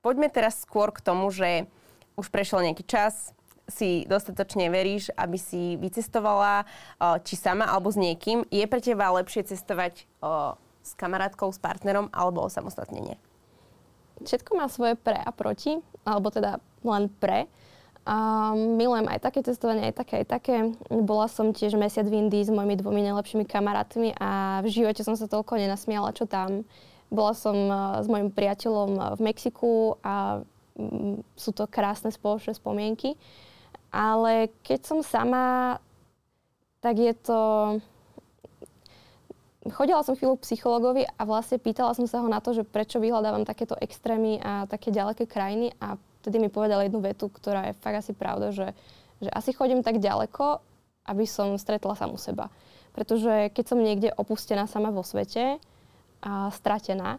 [0.01, 1.69] poďme teraz skôr k tomu, že
[2.17, 3.37] už prešiel nejaký čas,
[3.71, 8.49] si dostatočne veríš, aby si vycestovala, uh, či sama alebo s niekým.
[8.49, 13.21] Je pre teba lepšie cestovať uh, s kamarátkou, s partnerom alebo osamostatnenie?
[14.23, 17.47] Všetko má svoje pre a proti, alebo teda len pre.
[18.03, 20.57] A milujem aj také cestovanie, aj také, aj také.
[20.91, 25.15] Bola som tiež mesiac v Indii s mojimi dvomi najlepšími kamarátmi a v živote som
[25.15, 26.67] sa toľko nenasmiala, čo tam.
[27.15, 27.55] Bola som
[28.03, 30.43] s mojim priateľom v Mexiku a
[30.75, 33.15] mm, sú to krásne spoločné spomienky.
[33.95, 35.79] Ale keď som sama,
[36.83, 37.39] tak je to...
[39.63, 42.99] Chodila som chvíľu k psychologovi a vlastne pýtala som sa ho na to, že prečo
[42.99, 47.79] vyhľadávam takéto extrémy a také ďaleké krajiny a vtedy mi povedal jednu vetu, ktorá je
[47.83, 48.71] fakt asi pravda, že,
[49.19, 50.63] že asi chodím tak ďaleko,
[51.11, 52.47] aby som stretla samu seba.
[52.95, 55.59] Pretože keď som niekde opustená sama vo svete
[56.23, 57.19] a stratená,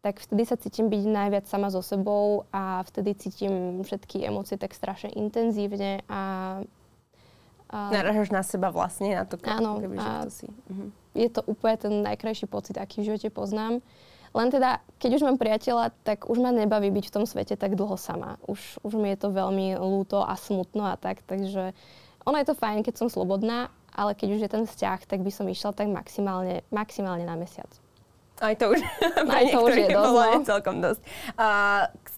[0.00, 4.72] tak vtedy sa cítim byť najviac sama so sebou a vtedy cítim všetky emócie tak
[4.72, 6.20] strašne intenzívne a...
[7.68, 10.46] a Naražaš na seba vlastne, na to, áno, keby, že to si...
[10.48, 10.88] Uh-huh.
[11.12, 13.84] Je to úplne ten najkrajší pocit, aký v živote poznám.
[14.30, 17.74] Len teda, keď už mám priateľa, tak už ma nebaví byť v tom svete tak
[17.74, 18.38] dlho sama.
[18.46, 21.74] Už, už mi je to veľmi lúto a smutno a tak, takže
[22.22, 25.34] ono je to fajn, keď som slobodná, ale keď už je ten vzťah, tak by
[25.34, 27.70] som išla tak maximálne, maximálne na mesiac.
[28.40, 28.80] Aj to už,
[29.36, 30.14] aj to už je dosť.
[30.16, 30.48] No.
[30.48, 31.02] celkom dosť.
[31.36, 31.48] A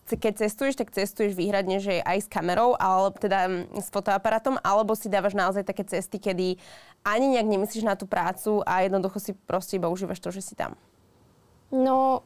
[0.07, 5.11] keď cestuješ, tak cestuješ výhradne, že aj s kamerou, alebo teda s fotoaparátom, alebo si
[5.11, 6.61] dávaš naozaj také cesty, kedy
[7.03, 10.55] ani nejak nemyslíš na tú prácu a jednoducho si proste iba užívaš to, že si
[10.55, 10.79] tam.
[11.73, 12.21] No,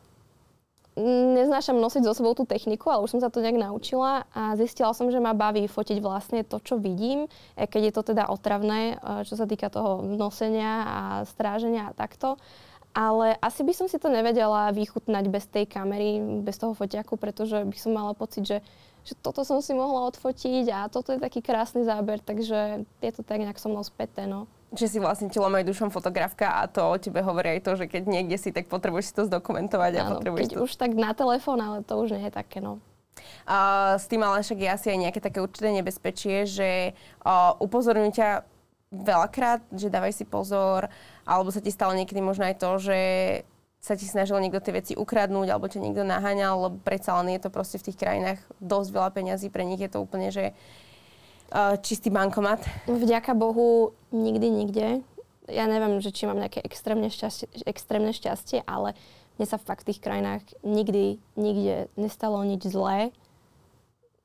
[0.97, 4.97] neznášam nosiť so sebou tú techniku, ale už som sa to nejak naučila a zistila
[4.97, 9.24] som, že ma baví fotiť vlastne to, čo vidím, keď je to teda otravné, e,
[9.28, 12.40] čo sa týka toho nosenia a stráženia a takto.
[12.97, 17.61] Ale asi by som si to nevedela vychutnať bez tej kamery, bez toho fotiaku, pretože
[17.61, 18.59] by som mala pocit, že,
[19.05, 23.20] že toto som si mohla odfotiť a toto je taký krásny záber, takže je to
[23.20, 24.49] tak nejak so mnou späté, no.
[24.74, 27.86] Že si vlastne telom aj dušom fotografka a to o tebe hovorí aj to, že
[27.86, 30.64] keď niekde si, tak potrebuješ si to zdokumentovať a Áno, potrebuješ keď to...
[30.66, 32.82] už tak na telefón, ale to už nie je také, no.
[33.48, 36.70] Uh, s tým ale však je asi aj nejaké také určité nebezpečie, že
[37.24, 38.28] uh, upozorňujú ťa
[38.92, 40.90] veľakrát, že dávaj si pozor,
[41.26, 43.00] alebo sa ti stalo niekedy možno aj to, že
[43.82, 47.46] sa ti snažil niekto tie veci ukradnúť, alebo ťa niekto naháňal, lebo predsa len je
[47.46, 50.58] to proste v tých krajinách dosť veľa peňazí, pre nich je to úplne, že
[51.82, 52.62] čistý bankomat.
[52.90, 54.86] Vďaka Bohu nikdy nikde.
[55.47, 58.99] Ja neviem, že či mám nejaké extrémne šťastie, extrémne šťastie, ale
[59.38, 63.14] mne sa fakt v tých krajinách nikdy, nikde nestalo nič zlé.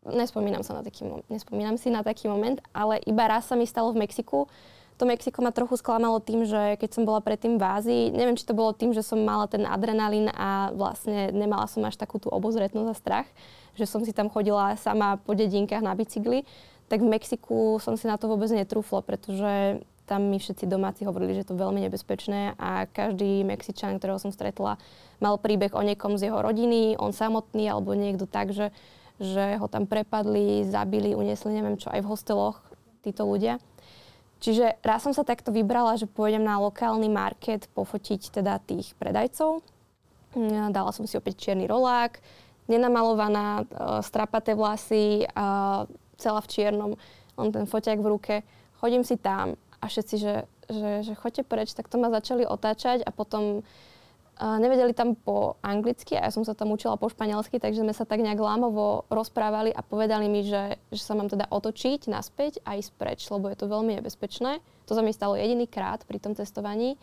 [0.02, 3.94] Nespomínam, sa na taký, nespomínam si na taký moment, ale iba raz sa mi stalo
[3.94, 4.50] v Mexiku.
[4.98, 8.46] To Mexiko ma trochu sklamalo tým, že keď som bola predtým v Ázii, neviem, či
[8.46, 12.30] to bolo tým, že som mala ten adrenalín a vlastne nemala som až takú tú
[12.30, 13.28] obozretnosť a strach,
[13.74, 16.46] že som si tam chodila sama po dedinkách na bicykli,
[16.92, 19.80] tak v Mexiku som si na to vôbec netrúfla, pretože
[20.12, 24.76] tam mi všetci domáci hovorili, že to veľmi nebezpečné a každý Mexičan, ktorého som stretla,
[25.24, 28.76] mal príbeh o niekom z jeho rodiny, on samotný alebo niekto tak, že,
[29.24, 32.60] že ho tam prepadli, zabili, uniesli, neviem čo, aj v hosteloch
[33.08, 33.64] títo ľudia.
[34.44, 39.64] Čiže raz som sa takto vybrala, že pôjdem na lokálny market pofotiť teda tých predajcov.
[40.36, 42.20] Mm, dala som si opäť čierny rolák,
[42.68, 43.66] nenamalovaná, e,
[44.04, 45.30] strapaté vlasy,
[46.22, 46.92] celá v čiernom,
[47.42, 48.36] len ten foťák v ruke.
[48.78, 53.02] Chodím si tam a všetci, že, že, že choďte preč, tak to ma začali otáčať
[53.02, 53.66] a potom
[54.42, 58.10] nevedeli tam po anglicky a ja som sa tam učila po španielsky, takže sme sa
[58.10, 62.74] tak nejak lámovo rozprávali a povedali mi, že, že sa mám teda otočiť naspäť a
[62.74, 64.58] ísť preč, lebo je to veľmi nebezpečné.
[64.90, 66.98] To sa mi stalo jediný krát pri tom testovaní.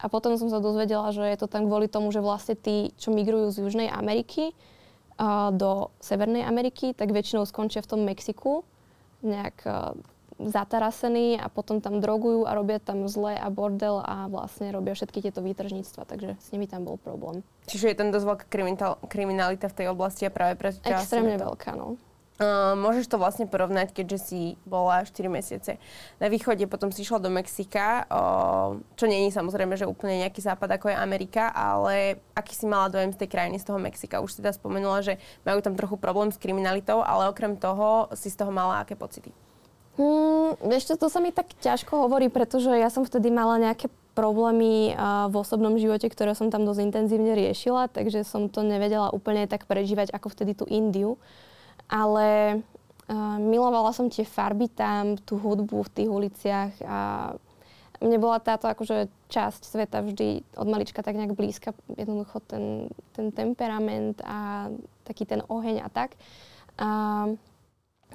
[0.00, 3.12] A potom som sa dozvedela, že je to tam kvôli tomu, že vlastne tí, čo
[3.12, 4.56] migrujú z Južnej Ameriky
[5.52, 8.64] do Severnej Ameriky, tak väčšinou skončia v tom Mexiku
[9.20, 9.68] nejak
[10.40, 15.20] zatarasení a potom tam drogujú a robia tam zle a bordel a vlastne robia všetky
[15.20, 17.44] tieto výtržníctva, takže s nimi tam bol problém.
[17.68, 18.44] Čiže je tam dosť veľká
[19.04, 22.00] kriminalita v tej oblasti a práve pre Extrémne veľká, no.
[22.40, 25.76] Uh, môžeš to vlastne porovnať, keďže si bola 4 mesiace
[26.16, 30.80] na východe, potom si išla do Mexika, uh, čo není samozrejme, že úplne nejaký západ
[30.80, 34.24] ako je Amerika, ale aký si mala dojem z tej krajiny, z toho Mexika?
[34.24, 38.32] Už si teda spomenula, že majú tam trochu problém s kriminalitou, ale okrem toho si
[38.32, 39.36] z toho mala aké pocity?
[40.00, 44.96] Hmm, ešte to sa mi tak ťažko hovorí, pretože ja som vtedy mala nejaké problémy
[45.28, 49.68] v osobnom živote, ktoré som tam dosť intenzívne riešila, takže som to nevedela úplne tak
[49.68, 51.20] prežívať ako vtedy tú Indiu.
[51.90, 52.60] Ale
[53.10, 56.98] uh, milovala som tie farby tam, tú hudbu v tých uliciach a
[58.00, 63.28] mne bola táto akože časť sveta vždy od malička tak nejak blízka, jednoducho ten, ten
[63.28, 64.70] temperament a
[65.04, 66.16] taký ten oheň a tak.
[66.80, 67.36] Uh,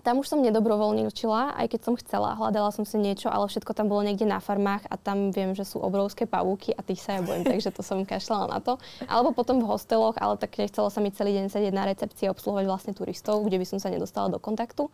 [0.04, 3.88] tam už som nedobrovoľničila, aj keď som chcela, hľadala som si niečo, ale všetko tam
[3.88, 7.22] bolo niekde na farmách a tam viem, že sú obrovské pavúky a tých sa ja
[7.24, 8.76] bojím, takže to som kašľala na to.
[9.08, 12.34] Alebo potom v hosteloch, ale tak nechcela sa mi celý deň sedieť na recepcii a
[12.36, 14.92] obsluhovať vlastne turistov, kde by som sa nedostala do kontaktu.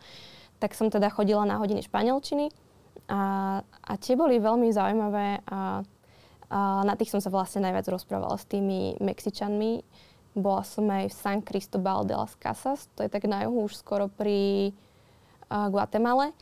[0.62, 2.54] Tak som teda chodila na hodiny španielčiny
[3.10, 3.22] a,
[3.66, 5.82] a tie boli veľmi zaujímavé a,
[6.52, 9.82] a na tých som sa vlastne najviac rozprávala s tými Mexičanmi.
[10.32, 13.76] Bola som aj v San Cristobal de las Casas, to je tak na juhu už
[13.76, 14.72] skoro pri
[15.68, 16.32] Guatemale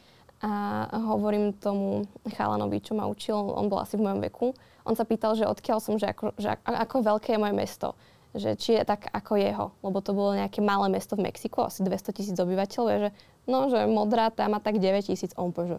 [0.40, 4.56] a hovorím tomu chalanovi, čo ma učil, on bol asi v mojom veku.
[4.88, 7.88] On sa pýtal, že odkiaľ som, že ako, že ako, veľké je moje mesto.
[8.32, 11.84] Že či je tak ako jeho, lebo to bolo nejaké malé mesto v Mexiku, asi
[11.84, 13.10] 200 tisíc obyvateľov, že
[13.44, 15.34] no, že modrá tam má tak 9 tisíc.
[15.36, 15.76] On povie,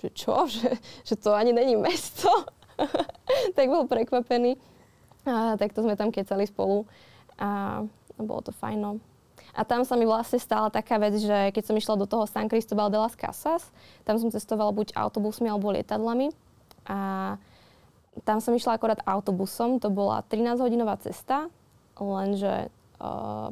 [0.00, 2.30] že, čo, že, že to ani není mesto.
[3.56, 4.56] tak bol prekvapený.
[5.28, 6.88] A takto sme tam kecali spolu
[7.36, 7.82] a
[8.16, 9.02] bolo to fajn.
[9.58, 12.46] A tam sa mi vlastne stala taká vec, že keď som išla do toho San
[12.46, 13.66] Cristobal de las Casas,
[14.06, 16.30] tam som cestovala buď autobusmi alebo lietadlami.
[16.86, 17.34] A
[18.22, 21.50] tam som išla akorát autobusom, to bola 13-hodinová cesta,
[21.98, 22.70] lenže
[23.02, 23.50] uh,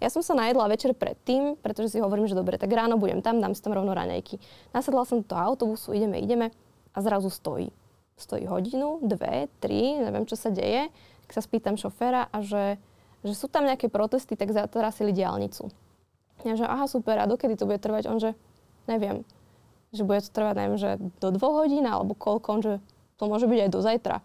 [0.00, 3.40] ja som sa najedla večer predtým, pretože si hovorím, že dobre, tak ráno budem tam,
[3.40, 4.40] dám si tam rovno raňajky.
[4.76, 6.52] Nasadla som do autobusu, ideme, ideme
[6.92, 7.72] a zrazu stojí.
[8.16, 10.88] Stojí hodinu, dve, tri, neviem, čo sa deje.
[11.28, 12.80] Tak sa spýtam šoféra a že
[13.26, 15.68] že sú tam nejaké protesty, tak zatrasili diálnicu.
[16.46, 18.06] Ja, že aha, super, a dokedy to bude trvať?
[18.06, 18.38] On, že
[18.86, 19.26] neviem,
[19.90, 22.74] že bude to trvať, neviem, že do dvoch hodín, alebo koľko, on, že
[23.18, 24.16] to môže byť aj do zajtra.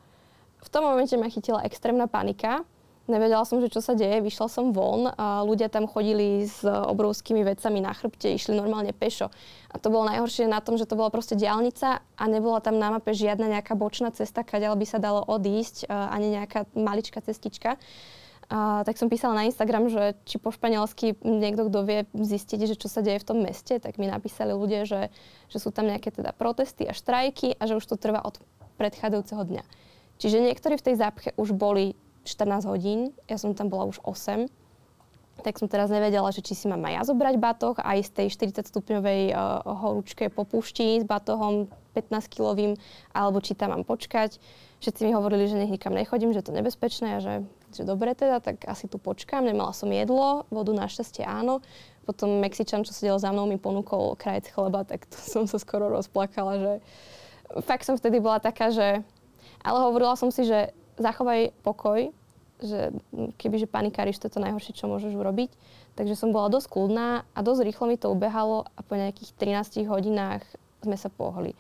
[0.62, 2.62] V tom momente ma chytila extrémna panika,
[3.10, 7.42] Nevedela som, že čo sa deje, vyšla som von a ľudia tam chodili s obrovskými
[7.42, 9.34] vecami na chrbte, išli normálne pešo.
[9.74, 12.94] A to bolo najhoršie na tom, že to bola proste diálnica a nebola tam na
[12.94, 17.82] mape žiadna nejaká bočná cesta, kadeľ by sa dalo odísť, ani nejaká maličká cestička.
[18.52, 22.76] A, tak som písala na Instagram, že či po španielsky niekto, kto vie zistiť, že
[22.76, 25.08] čo sa deje v tom meste, tak mi napísali ľudia, že,
[25.48, 28.44] že sú tam nejaké teda protesty a štrajky a že už to trvá od
[28.76, 29.64] predchádzajúceho dňa.
[30.20, 31.96] Čiže niektorí v tej zápche už boli
[32.28, 34.52] 14 hodín, ja som tam bola už 8,
[35.42, 38.28] tak som teraz nevedela, že či si mám aj ja zobrať batoh aj z tej
[38.52, 42.78] 40 stupňovej uh, horúčke po púšti s batohom 15-kilovým,
[43.16, 44.38] alebo či tam mám počkať.
[44.84, 47.34] Všetci mi hovorili, že nech nikam nechodím, že to je nebezpečné a že
[47.76, 49.48] že dobre teda, tak asi tu počkám.
[49.48, 51.64] Nemala som jedlo, vodu našťastie áno.
[52.04, 55.88] Potom Mexičan, čo sedel za mnou, mi ponúkol krajec chleba, tak to som sa skoro
[55.88, 56.74] rozplakala, že
[57.64, 59.06] fakt som vtedy bola taká, že...
[59.62, 62.10] Ale hovorila som si, že zachovaj pokoj,
[62.62, 62.94] že
[63.38, 65.50] kebyže panikáriš, to je to najhoršie, čo môžeš urobiť.
[65.98, 69.86] Takže som bola dosť kľudná a dosť rýchlo mi to ubehalo a po nejakých 13
[69.90, 70.46] hodinách
[70.82, 71.54] sme sa pohli.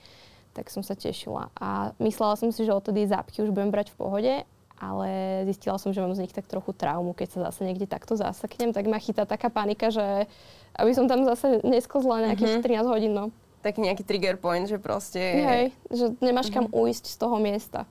[0.57, 1.53] Tak som sa tešila.
[1.57, 4.34] A myslela som si, že odtedy zápky už budem brať v pohode
[4.82, 8.18] ale zistila som, že mám z nich tak trochu traumu, keď sa zase niekde takto
[8.18, 10.26] zaseknem, tak ma chytá taká panika, že
[10.74, 12.82] aby som tam zase neskozla nejakých mm-hmm.
[12.82, 13.14] 13 hodín.
[13.14, 13.30] No.
[13.62, 15.22] Taký nejaký trigger point, že proste...
[15.22, 16.74] Hej, že nemáš mm-hmm.
[16.74, 17.86] kam ujsť z toho miesta.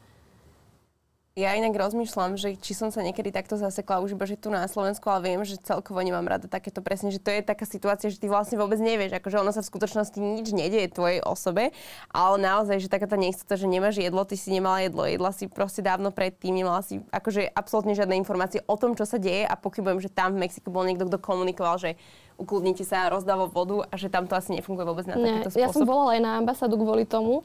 [1.40, 4.68] Ja inak rozmýšľam, že či som sa niekedy takto zasekla už iba, že tu na
[4.68, 8.20] Slovensku, ale viem, že celkovo nemám rada takéto presne, že to je taká situácia, že
[8.20, 11.72] ty vlastne vôbec nevieš, akože ono sa v skutočnosti nič nedieje tvojej osobe,
[12.12, 15.48] ale naozaj, že taká tá neistota, že nemáš jedlo, ty si nemala jedlo, jedla si
[15.48, 19.56] proste dávno predtým, nemala si akože absolútne žiadne informácie o tom, čo sa deje a
[19.56, 21.96] pochybujem, že tam v Mexiku bol niekto, kto komunikoval, že
[22.36, 25.64] ukludnite sa, rozdáva vodu a že tam to asi nefunguje vôbec na ne, takýto spôsob.
[25.64, 27.44] Ja som volala aj na ambasádu kvôli tomu,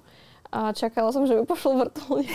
[0.54, 2.34] a čakala som, že mi pošlo vrtulník.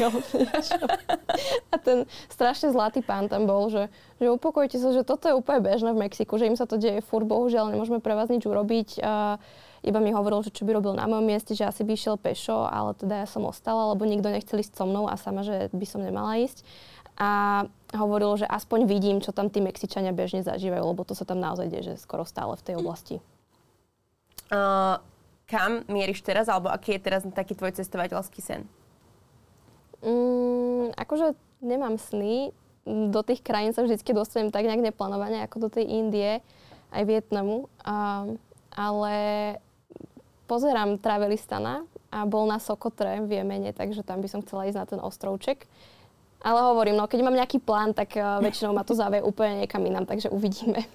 [1.73, 3.89] A ten strašne zlatý pán tam bol, že,
[4.19, 7.01] že upokojte sa, že toto je úplne bežné v Mexiku, že im sa to deje
[7.07, 9.01] fur, bohužiaľ nemôžeme pre vás nič urobiť.
[9.01, 9.39] A
[9.81, 12.69] iba mi hovoril, že čo by robil na mojom mieste, že asi by išiel pešo,
[12.69, 15.87] ale teda ja som ostala, lebo nikto nechcel ísť so mnou a sama, že by
[15.89, 16.61] som nemala ísť.
[17.21, 17.65] A
[17.97, 21.69] hovoril, že aspoň vidím, čo tam tí Mexičania bežne zažívajú, lebo to sa tam naozaj
[21.69, 23.17] deje, že skoro stále v tej oblasti.
[24.51, 24.99] Uh,
[25.51, 28.63] kam mieríš teraz, alebo aký je teraz taký tvoj cestovateľský sen?
[30.07, 32.55] Mm, akože nemám sny.
[32.87, 36.39] Do tých krajín sa vždy dostanem tak nejak neplánovane, ako do tej Indie,
[36.95, 37.69] aj Vietnamu.
[37.83, 38.25] A,
[38.73, 39.15] ale
[40.47, 44.87] pozerám Travelistana a bol na Sokotre v Jemene, takže tam by som chcela ísť na
[44.87, 45.67] ten ostrovček.
[46.41, 49.85] Ale hovorím, no keď mám nejaký plán, tak uh, väčšinou ma to zavie úplne niekam
[49.85, 50.89] inám, takže uvidíme.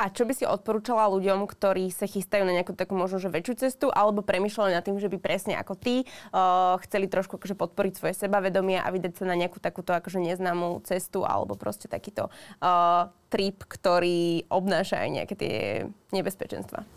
[0.00, 3.54] A čo by si odporúčala ľuďom, ktorí sa chystajú na nejakú takú možno že väčšiu
[3.60, 7.92] cestu, alebo premyšľali nad tým, že by presne ako ty uh, chceli trošku akože podporiť
[8.00, 12.32] svoje sebavedomie a vydať sa na nejakú takúto akože neznámú cestu, alebo proste takýto
[12.64, 15.56] uh, trip, ktorý obnáša aj nejaké tie
[16.16, 16.88] nebezpečenstva?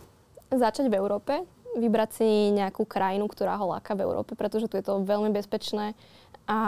[0.55, 1.43] Začať v Európe,
[1.75, 5.93] vybrať si nejakú krajinu, ktorá ho láka v Európe, pretože tu je to veľmi bezpečné
[6.49, 6.59] a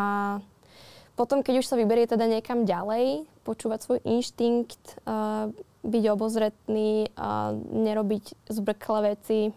[1.22, 5.54] potom, keď už sa vyberie teda niekam ďalej, počúvať svoj inštinkt, uh,
[5.86, 9.54] byť obozretný, uh, nerobiť zbrklé veci,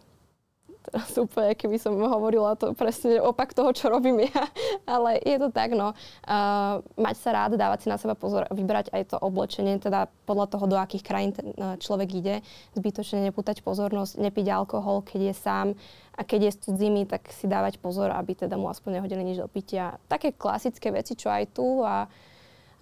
[0.84, 4.44] teraz úplne, keby som hovorila to presne opak toho, čo robím ja,
[4.94, 5.96] ale je to tak, no.
[6.28, 10.46] Uh, mať sa rád, dávať si na seba pozor, vybrať aj to oblečenie, teda podľa
[10.52, 12.34] toho, do akých krajín ten uh, človek ide,
[12.76, 15.66] zbytočne nepútať pozornosť, nepiť alkohol, keď je sám
[16.14, 19.40] a keď je s cudzími, tak si dávať pozor, aby teda mu aspoň nehodili nič
[19.40, 19.98] do pitia.
[20.06, 22.06] Také klasické veci, čo aj tu a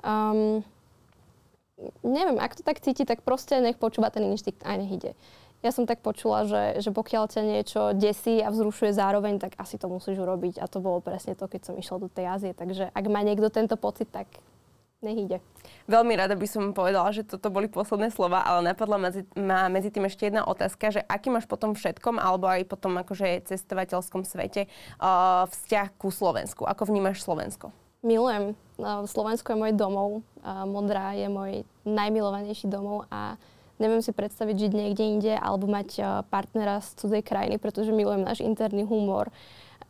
[0.04, 0.60] um,
[2.04, 5.12] neviem, ak to tak cíti, tak proste nech počúva ten inštinkt a nech ide
[5.62, 9.78] ja som tak počula, že, že pokiaľ ťa niečo desí a vzrušuje zároveň, tak asi
[9.78, 10.58] to musíš urobiť.
[10.58, 12.50] A to bolo presne to, keď som išla do tej Ázie.
[12.50, 14.26] Takže ak má niekto tento pocit, tak
[15.02, 15.38] nech ide.
[15.90, 19.90] Veľmi rada by som povedala, že toto boli posledné slova, ale napadla medzi, má medzi
[19.90, 24.70] tým ešte jedna otázka, že aký máš potom všetkom, alebo aj potom akože cestovateľskom svete
[25.02, 26.62] uh, vzťah ku Slovensku?
[26.66, 27.74] Ako vnímaš Slovensko?
[28.06, 28.54] Milujem.
[28.78, 30.22] Uh, Slovensko je môj domov.
[30.42, 33.34] Uh, Modrá je môj najmilovanejší domov a
[33.82, 38.22] neviem si predstaviť žiť niekde inde alebo mať eh, partnera z cudzej krajiny, pretože milujem
[38.22, 39.34] náš interný humor.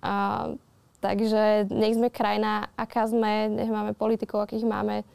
[0.03, 0.51] A,
[0.99, 5.07] takže nech sme krajina, aká sme, nech máme politikov, akých máme.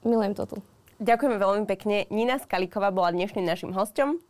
[0.00, 0.56] Milujem to tu.
[1.02, 2.08] Ďakujeme veľmi pekne.
[2.08, 4.22] Nina Skaliková bola dnešným našim hostom.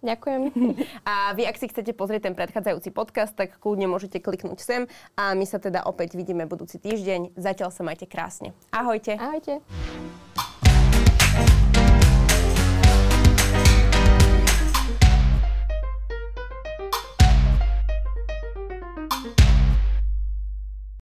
[0.00, 0.42] Ďakujem.
[1.10, 4.82] A vy, ak si chcete pozrieť ten predchádzajúci podcast, tak kľudne môžete kliknúť sem
[5.12, 7.36] a my sa teda opäť vidíme budúci týždeň.
[7.36, 8.56] Zatiaľ sa majte krásne.
[8.72, 9.20] Ahojte.
[9.20, 9.60] Ahojte.